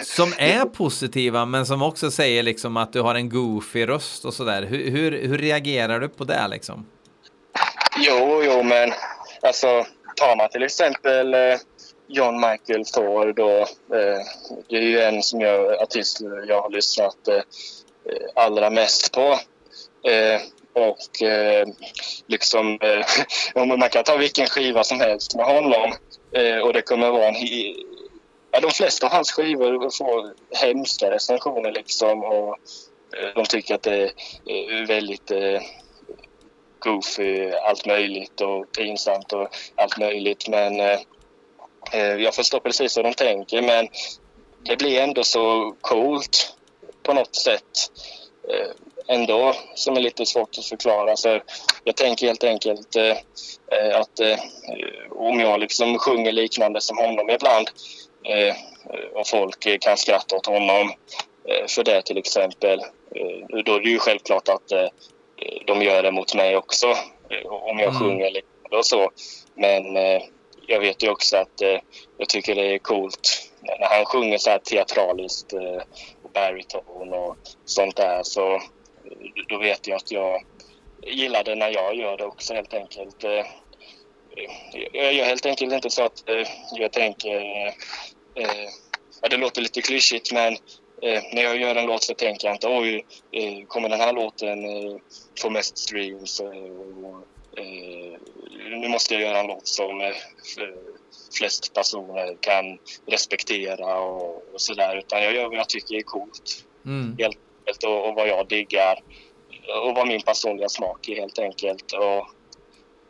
som 0.03 0.33
är 0.37 0.65
positiva 0.73 1.45
men 1.45 1.65
som 1.65 1.81
också 1.81 2.11
säger 2.11 2.43
liksom 2.43 2.77
att 2.77 2.93
du 2.93 3.01
har 3.01 3.15
en 3.15 3.29
goofy 3.29 3.87
röst 3.87 4.25
och 4.25 4.33
sådär. 4.33 4.63
Hur, 4.63 4.91
hur, 4.91 5.27
hur 5.27 5.37
reagerar 5.37 5.99
du 5.99 6.09
på 6.09 6.23
det 6.23 6.47
liksom? 6.47 6.85
Jo, 7.97 8.43
jo, 8.45 8.63
men 8.63 8.91
alltså 9.41 9.85
tar 10.15 10.35
man 10.35 10.49
till 10.49 10.63
exempel 10.63 11.33
eh, 11.33 11.57
John 12.07 12.35
Michael 12.35 12.85
Ford 12.93 13.39
och 13.39 13.59
eh, 13.97 14.19
det 14.69 14.75
är 14.75 14.81
ju 14.81 14.99
en 14.99 15.23
som 15.23 15.41
jag, 15.41 15.81
artist 15.81 16.21
jag 16.47 16.61
har 16.61 16.69
lyssnat 16.69 17.27
eh, 17.27 17.41
Eh, 18.09 18.43
allra 18.43 18.69
mest 18.69 19.11
på. 19.11 19.39
Eh, 20.09 20.41
och 20.73 21.21
eh, 21.21 21.67
liksom, 22.27 22.79
eh, 22.81 23.65
man 23.77 23.89
kan 23.89 24.03
ta 24.03 24.17
vilken 24.17 24.47
skiva 24.47 24.83
som 24.83 24.99
helst 24.99 25.35
med 25.35 25.45
honom 25.45 25.93
eh, 26.31 26.57
och 26.57 26.73
det 26.73 26.81
kommer 26.81 27.11
vara 27.11 27.27
en 27.27 27.35
Ja, 28.55 28.61
de 28.61 28.71
flesta 28.71 29.05
av 29.05 29.11
hans 29.11 29.31
skivor 29.31 29.97
får 29.97 30.33
hemska 30.65 31.11
recensioner 31.11 31.71
liksom 31.71 32.23
och 32.23 32.57
eh, 33.17 33.29
de 33.35 33.45
tycker 33.45 33.75
att 33.75 33.83
det 33.83 34.11
är 34.45 34.85
väldigt 34.85 35.31
eh, 35.31 35.61
goofy, 36.79 37.51
allt 37.51 37.85
möjligt 37.85 38.41
och 38.41 38.71
pinsamt 38.71 39.33
och 39.33 39.47
allt 39.75 39.97
möjligt. 39.97 40.47
Men 40.47 40.79
eh, 40.79 40.99
eh 41.91 42.15
jag 42.15 42.35
förstår 42.35 42.59
precis 42.59 42.95
vad 42.95 43.05
de 43.05 43.13
tänker. 43.13 43.61
Men 43.61 43.87
det 44.63 44.77
blir 44.77 45.01
ändå 45.01 45.23
så 45.23 45.75
coolt 45.81 46.54
på 47.05 47.13
något 47.13 47.35
sätt. 47.35 47.91
Eh, 48.49 48.71
ändå 49.15 49.53
som 49.75 49.97
är 49.97 50.01
lite 50.01 50.25
svårt 50.25 50.57
att 50.57 50.65
förklara. 50.65 51.15
Så 51.15 51.39
jag 51.83 51.95
tänker 51.95 52.27
helt 52.27 52.43
enkelt 52.43 52.95
eh, 52.95 53.17
eh, 53.71 53.99
att 53.99 54.19
eh, 54.19 54.39
om 55.11 55.39
jag 55.39 55.59
liksom 55.59 55.97
sjunger 55.97 56.31
liknande 56.31 56.81
som 56.81 56.97
honom 56.97 57.29
ibland 57.29 57.69
eh, 58.23 58.55
och 59.13 59.27
folk 59.27 59.65
eh, 59.65 59.77
kan 59.77 59.97
skratta 59.97 60.35
åt 60.35 60.45
honom 60.45 60.93
eh, 61.49 61.67
för 61.67 61.83
det 61.83 62.01
till 62.01 62.17
exempel. 62.17 62.79
Eh, 63.15 63.57
då 63.65 63.75
är 63.75 63.79
det 63.79 63.89
ju 63.89 63.99
självklart 63.99 64.49
att 64.49 64.71
eh, 64.71 64.87
de 65.65 65.81
gör 65.81 66.03
det 66.03 66.11
mot 66.11 66.35
mig 66.35 66.57
också 66.57 66.87
eh, 67.29 67.45
om 67.51 67.79
jag 67.79 67.89
Mm. 67.89 67.99
sjunger 67.99 68.31
liknande 68.31 68.77
och 68.77 68.85
så. 68.85 69.11
Men 69.55 69.97
eh, 69.97 70.21
jag 70.67 70.79
vet 70.79 71.03
ju 71.03 71.09
också 71.09 71.37
att 71.37 71.61
eh, 71.61 71.79
jag 72.17 72.29
tycker 72.29 72.55
det 72.55 72.73
är 72.73 72.77
coolt 72.79 73.51
när 73.61 73.87
han 73.95 74.05
sjunger 74.05 74.37
så 74.37 74.49
här 74.49 74.59
teatraliskt 74.59 75.53
baritone 76.35 77.17
och 77.17 77.37
sånt 77.65 77.95
där 77.95 78.23
så 78.23 78.55
eh, 78.55 78.61
då 79.47 79.57
vet 79.57 79.87
jag 79.87 79.95
att 79.95 80.11
jag 80.11 80.43
gillar 81.03 81.43
det 81.43 81.55
när 81.55 81.69
jag 81.69 81.95
gör 81.95 82.17
det 82.17 82.25
också 82.25 82.53
helt 82.53 82.73
enkelt. 82.73 83.23
Eh, 83.23 83.31
eh, 83.31 84.51
jag 84.93 85.13
gör 85.13 85.25
helt 85.25 85.45
enkelt 85.45 85.73
inte 85.73 85.89
så 85.89 86.03
att 86.03 86.23
jag 86.71 86.91
tänker 86.91 87.73
ja, 89.21 89.29
det 89.29 89.37
låter 89.37 89.61
lite 89.61 89.81
klyschigt 89.81 90.33
men 90.33 90.57
när 91.33 91.43
jag 91.43 91.57
gör 91.57 91.75
en 91.75 91.85
låt 91.85 92.03
så 92.03 92.13
tänker 92.13 92.47
jag 92.47 92.55
inte 92.55 92.67
oj, 92.67 93.05
kommer 93.67 93.89
den 93.89 93.99
här 93.99 94.13
låten 94.13 94.59
få 95.41 95.49
mest 95.49 95.77
streams? 95.77 96.41
Nu 98.81 98.87
måste 98.87 99.13
jag 99.13 99.23
göra 99.23 99.39
en 99.39 99.47
låt 99.47 99.67
som 99.67 100.13
flest 101.37 101.73
personer 101.73 102.37
kan 102.39 102.77
respektera 103.05 103.99
och, 103.99 104.53
och 104.53 104.61
sådär. 104.61 104.97
Utan 104.97 105.23
jag 105.23 105.35
gör 105.35 105.49
vad 105.49 105.57
jag 105.57 105.69
tycker 105.69 105.95
är 105.95 106.01
coolt 106.01 106.65
Mm. 106.85 107.15
helt 107.19 107.37
enkelt 107.59 107.83
och, 107.83 108.09
och 108.09 108.15
vad 108.15 108.27
jag 108.27 108.47
diggar 108.47 108.99
och 109.85 109.95
vad 109.95 110.07
min 110.07 110.21
personliga 110.21 110.69
smak 110.69 111.09
är 111.09 111.15
helt 111.15 111.39
enkelt. 111.39 111.91
Och 111.91 112.27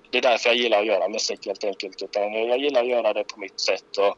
det 0.09 0.17
är 0.17 0.21
därför 0.21 0.49
jag 0.49 0.57
gillar 0.57 0.79
att 0.79 0.85
göra 0.85 1.09
musik 1.09 1.45
helt 1.45 1.63
enkelt. 1.63 2.01
Utan 2.01 2.33
jag 2.33 2.59
gillar 2.59 2.81
att 2.81 2.89
göra 2.89 3.13
det 3.13 3.23
på 3.23 3.39
mitt 3.39 3.59
sätt. 3.59 3.97
Och, 3.97 4.17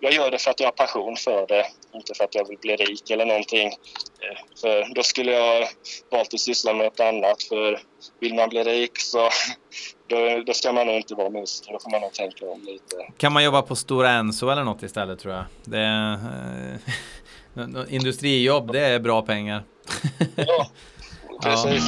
jag 0.00 0.12
gör 0.12 0.30
det 0.30 0.38
för 0.38 0.50
att 0.50 0.60
jag 0.60 0.66
har 0.66 0.72
passion 0.72 1.16
för 1.16 1.46
det, 1.46 1.66
inte 1.94 2.14
för 2.14 2.24
att 2.24 2.34
jag 2.34 2.48
vill 2.48 2.58
bli 2.58 2.76
rik 2.76 3.10
eller 3.10 3.26
någonting. 3.26 3.66
Eh, 3.68 4.38
För 4.60 4.94
då 4.94 5.02
skulle 5.02 5.32
jag 5.32 5.68
valt 6.10 6.34
att 6.34 6.40
syssla 6.40 6.72
med 6.72 6.84
något 6.84 7.00
annat. 7.00 7.42
För 7.42 7.80
vill 8.20 8.34
man 8.34 8.48
bli 8.48 8.62
rik 8.64 8.98
så 8.98 9.18
då, 10.06 10.42
då 10.46 10.54
ska 10.54 10.72
man 10.72 10.86
nog 10.86 10.96
inte 10.96 11.14
vara 11.14 11.30
musiker. 11.30 11.72
Då 11.72 11.78
får 11.78 11.90
man 11.90 12.00
nog 12.00 12.12
tänka 12.12 12.46
om 12.46 12.64
lite. 12.64 12.96
Kan 13.16 13.32
man 13.32 13.44
jobba 13.44 13.62
på 13.62 13.76
Stora 13.76 14.10
Enso 14.10 14.48
eller 14.48 14.64
något 14.64 14.82
istället 14.82 15.18
tror 15.20 15.34
jag. 15.34 15.44
Det 15.64 15.78
är, 15.78 16.12
eh, 17.56 17.84
industrijobb, 17.94 18.72
det 18.72 18.80
är 18.80 18.98
bra 18.98 19.22
pengar. 19.22 19.64
Ja, 20.36 20.70
precis. 21.42 21.84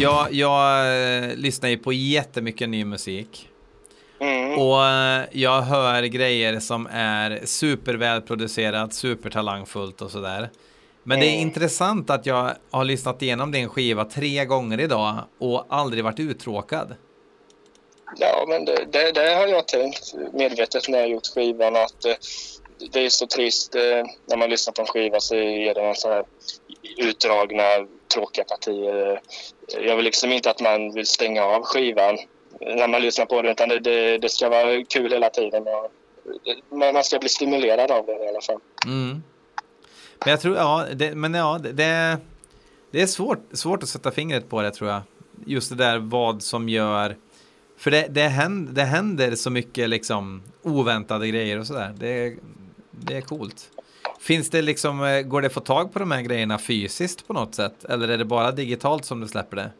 Jag, 0.00 0.32
jag 0.32 0.86
eh, 1.18 1.34
lyssnar 1.36 1.68
ju 1.68 1.78
på 1.78 1.92
jättemycket 1.92 2.68
ny 2.68 2.84
musik. 2.84 3.48
Mm. 4.20 4.58
Och 4.58 4.84
eh, 4.86 5.24
jag 5.32 5.62
hör 5.62 6.02
grejer 6.02 6.60
som 6.60 6.86
är 6.92 7.40
supervälproducerat, 7.44 8.94
supertalangfullt 8.94 10.02
och 10.02 10.10
sådär. 10.10 10.50
Men 11.02 11.20
det 11.20 11.26
är 11.26 11.34
Mm. 11.34 11.42
intressant 11.48 12.10
att 12.10 12.26
jag 12.26 12.50
har 12.70 12.84
lyssnat 12.84 13.22
igenom 13.22 13.52
din 13.52 13.68
skiva 13.68 14.04
tre 14.04 14.44
gånger 14.44 14.80
idag 14.80 15.14
och 15.38 15.66
aldrig 15.68 16.04
varit 16.04 16.20
uttråkad. 16.20 16.94
Ja, 18.18 18.44
men 18.48 18.64
det, 18.64 18.84
det, 18.92 19.12
det 19.12 19.34
har 19.34 19.46
jag 19.46 19.68
tänkt 19.68 20.14
medvetet 20.32 20.88
när 20.88 20.98
jag 20.98 21.08
gjort 21.10 21.26
skivan 21.26 21.76
att 21.76 22.04
eh, 22.04 22.14
det 22.92 23.04
är 23.04 23.08
så 23.08 23.26
trist 23.26 23.74
när 24.26 24.36
man 24.36 24.50
lyssnar 24.50 24.72
på 24.72 24.80
en 24.82 24.86
skiva 24.88 25.20
så 25.20 25.34
är 25.34 25.74
det 25.74 25.80
en 25.80 25.94
så 25.94 26.08
här 26.08 26.24
utdragna, 26.96 27.62
tråkiga 28.14 28.44
partier. 28.44 29.20
Jag 29.78 29.96
vill 29.96 30.04
liksom 30.04 30.32
inte 30.32 30.50
att 30.50 30.60
man 30.60 30.94
vill 30.94 31.06
stänga 31.06 31.44
av 31.44 31.62
skivan 31.62 32.18
när 32.60 32.88
man 32.88 33.02
lyssnar 33.02 33.26
på 33.26 33.42
den 33.42 33.52
utan 33.52 33.68
det, 33.68 33.78
det, 33.78 34.18
det 34.18 34.28
ska 34.28 34.48
vara 34.48 34.84
kul 34.84 35.12
hela 35.12 35.30
tiden. 35.30 35.62
Och, 35.62 35.90
men 36.70 36.94
man 36.94 37.04
ska 37.04 37.18
bli 37.18 37.28
stimulerad 37.28 37.90
av 37.90 38.06
det 38.06 38.12
i 38.12 38.28
alla 38.28 38.40
fall. 38.40 38.60
Mm. 38.86 39.22
Men 40.24 40.30
jag 40.30 40.40
tror, 40.40 40.56
ja, 40.56 40.86
det, 40.94 41.14
men 41.14 41.34
ja, 41.34 41.58
det, 41.62 42.18
det 42.90 43.02
är 43.02 43.06
svårt, 43.06 43.38
svårt 43.52 43.82
att 43.82 43.88
sätta 43.88 44.10
fingret 44.10 44.48
på 44.48 44.62
det 44.62 44.70
tror 44.70 44.90
jag. 44.90 45.02
Just 45.46 45.70
det 45.70 45.76
där 45.76 45.98
vad 45.98 46.42
som 46.42 46.68
gör, 46.68 47.16
för 47.76 47.90
det, 47.90 48.06
det, 48.10 48.28
händer, 48.28 48.72
det 48.72 48.82
händer 48.82 49.34
så 49.34 49.50
mycket 49.50 49.88
liksom 49.88 50.42
oväntade 50.62 51.28
grejer 51.28 51.58
och 51.58 51.66
sådär. 51.66 51.94
Det, 51.98 52.36
det 52.90 53.16
är 53.16 53.20
coolt. 53.20 53.70
Finns 54.20 54.50
det 54.50 54.62
liksom, 54.62 55.04
eh, 55.04 55.20
går 55.22 55.40
det 55.40 55.46
att 55.46 55.52
få 55.52 55.60
tag 55.60 55.92
på 55.92 55.98
de 55.98 56.10
här 56.10 56.22
grejerna 56.22 56.58
fysiskt 56.58 57.26
på 57.26 57.32
något 57.32 57.54
sätt? 57.54 57.84
Eller 57.84 58.08
är 58.08 58.18
det 58.18 58.24
bara 58.24 58.50
digitalt 58.52 59.04
som 59.04 59.20
du 59.20 59.28
släpper 59.28 59.56
det? 59.56 59.70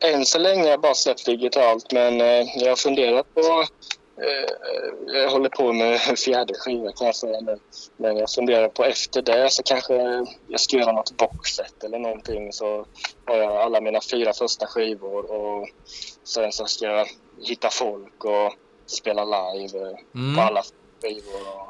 Än 0.00 0.24
så 0.24 0.38
länge 0.38 0.62
har 0.62 0.68
jag 0.68 0.80
bara 0.80 0.94
släppt 0.94 1.26
digitalt 1.26 1.92
men 1.92 2.20
eh, 2.20 2.46
jag 2.56 2.68
har 2.68 2.76
funderat 2.76 3.34
på 3.34 3.40
eh, 3.40 5.20
jag 5.22 5.30
håller 5.30 5.48
på 5.48 5.72
med 5.72 6.00
en 6.08 6.16
fjärde 6.24 6.54
skiva 6.54 6.92
kan 6.92 7.06
jag 7.06 7.16
säga 7.16 7.40
nu. 7.40 7.58
Men 7.96 8.16
jag 8.16 8.30
funderar 8.30 8.68
på 8.68 8.84
efter 8.84 9.22
det 9.22 9.50
så 9.52 9.62
kanske 9.62 9.94
jag 10.48 10.60
ska 10.60 10.76
göra 10.76 10.92
något 10.92 11.16
boxset 11.16 11.84
eller 11.84 11.98
någonting 11.98 12.52
så 12.52 12.86
har 13.24 13.36
jag 13.36 13.52
alla 13.56 13.80
mina 13.80 14.00
fyra 14.10 14.32
första 14.32 14.66
skivor 14.66 15.30
och 15.32 15.68
sen 16.24 16.52
så 16.52 16.64
ska 16.66 16.84
jag 16.86 17.06
hitta 17.42 17.68
folk 17.70 18.24
och 18.24 18.52
spela 18.86 19.24
live 19.24 19.78
Mm. 20.14 20.36
på 20.36 20.40
alla 20.42 20.62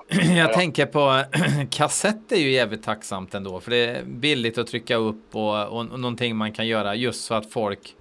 Jag 0.09 0.51
Ja. 0.51 0.55
tänker 0.55 0.87
på 0.87 1.23
kassett 1.71 2.33
är 2.33 2.37
ju 2.37 2.51
jävligt 2.51 2.83
tacksamt 2.83 3.35
ändå, 3.35 3.61
för 3.61 3.71
det 3.71 3.77
är 3.87 4.05
billigt 4.05 4.59
att 4.59 4.67
trycka 4.67 4.97
upp 4.97 5.25
och, 5.37 5.65
och, 5.67 5.79
och 5.81 6.01
någonting 6.01 6.37
man 6.37 6.53
kan 6.53 6.67
göra 6.67 6.95
just 6.95 7.25
så 7.25 7.35
att 7.35 7.53
folk 7.53 7.95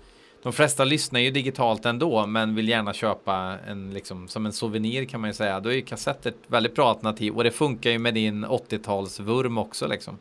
de 0.44 0.54
flesta 0.54 0.84
lyssnar 0.84 1.20
ju 1.20 1.32
digitalt 1.32 1.86
ändå, 1.86 2.26
men 2.26 2.56
vill 2.56 2.70
gärna 2.70 2.94
köpa 2.94 3.56
en 3.68 3.94
liksom 3.94 4.28
som 4.28 4.46
en 4.46 4.54
souvenir 4.54 5.06
kan 5.06 5.22
man 5.22 5.30
ju 5.30 5.34
säga. 5.34 5.60
Då 5.60 5.70
är 5.70 5.74
ju 5.74 5.82
kassett 5.82 6.26
ett 6.26 6.38
väldigt 6.48 6.76
bra 6.76 6.90
alternativ 6.90 7.34
och 7.36 7.44
det 7.44 7.52
funkar 7.52 7.90
ju 7.90 8.00
med 8.00 8.14
din 8.14 8.46
80-talsvurm 8.46 9.60
också 9.62 9.88
liksom. 9.88 10.18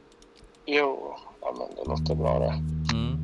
Jo, 0.67 1.15
ja, 1.41 1.55
men 1.59 1.77
det 1.77 1.91
låter 1.91 2.15
bra 2.15 2.39
det. 2.39 2.53
Mm. 2.97 3.19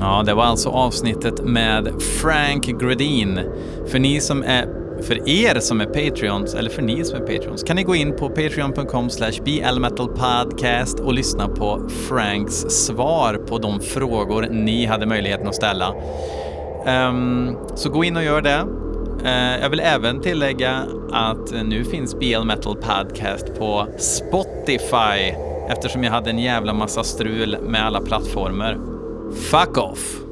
Ja, 0.00 0.22
det 0.26 0.34
var 0.34 0.44
alltså 0.44 0.68
avsnittet 0.68 1.44
med 1.44 2.02
Frank 2.02 2.66
Gradin. 2.66 3.40
För 3.88 3.98
ni 3.98 4.20
som 4.20 4.42
är 4.42 4.81
för 5.02 5.28
er 5.28 5.60
som 5.60 5.80
är 5.80 5.86
Patreons, 5.86 6.54
eller 6.54 6.70
för 6.70 6.82
ni 6.82 7.04
som 7.04 7.16
är 7.22 7.26
Patreons, 7.26 7.62
kan 7.62 7.76
ni 7.76 7.82
gå 7.82 7.94
in 7.94 8.16
på 8.16 8.28
patreon.com 8.28 9.10
slash 9.10 9.32
blmetalpodcast 9.44 11.00
och 11.00 11.14
lyssna 11.14 11.48
på 11.48 11.88
Franks 12.08 12.54
svar 12.54 13.34
på 13.34 13.58
de 13.58 13.80
frågor 13.80 14.46
ni 14.50 14.86
hade 14.86 15.06
möjligheten 15.06 15.48
att 15.48 15.54
ställa. 15.54 15.94
Um, 16.86 17.56
så 17.74 17.90
gå 17.90 18.04
in 18.04 18.16
och 18.16 18.24
gör 18.24 18.42
det. 18.42 18.66
Uh, 19.22 19.62
jag 19.62 19.70
vill 19.70 19.80
även 19.80 20.20
tillägga 20.20 20.82
att 21.12 21.52
nu 21.64 21.84
finns 21.84 22.18
BL 22.18 22.44
Metal 22.44 22.76
Podcast 22.76 23.58
på 23.58 23.86
Spotify 23.98 25.34
eftersom 25.68 26.04
jag 26.04 26.10
hade 26.10 26.30
en 26.30 26.38
jävla 26.38 26.72
massa 26.72 27.04
strul 27.04 27.56
med 27.62 27.86
alla 27.86 28.00
plattformar. 28.00 28.78
Fuck 29.50 29.78
off! 29.78 30.31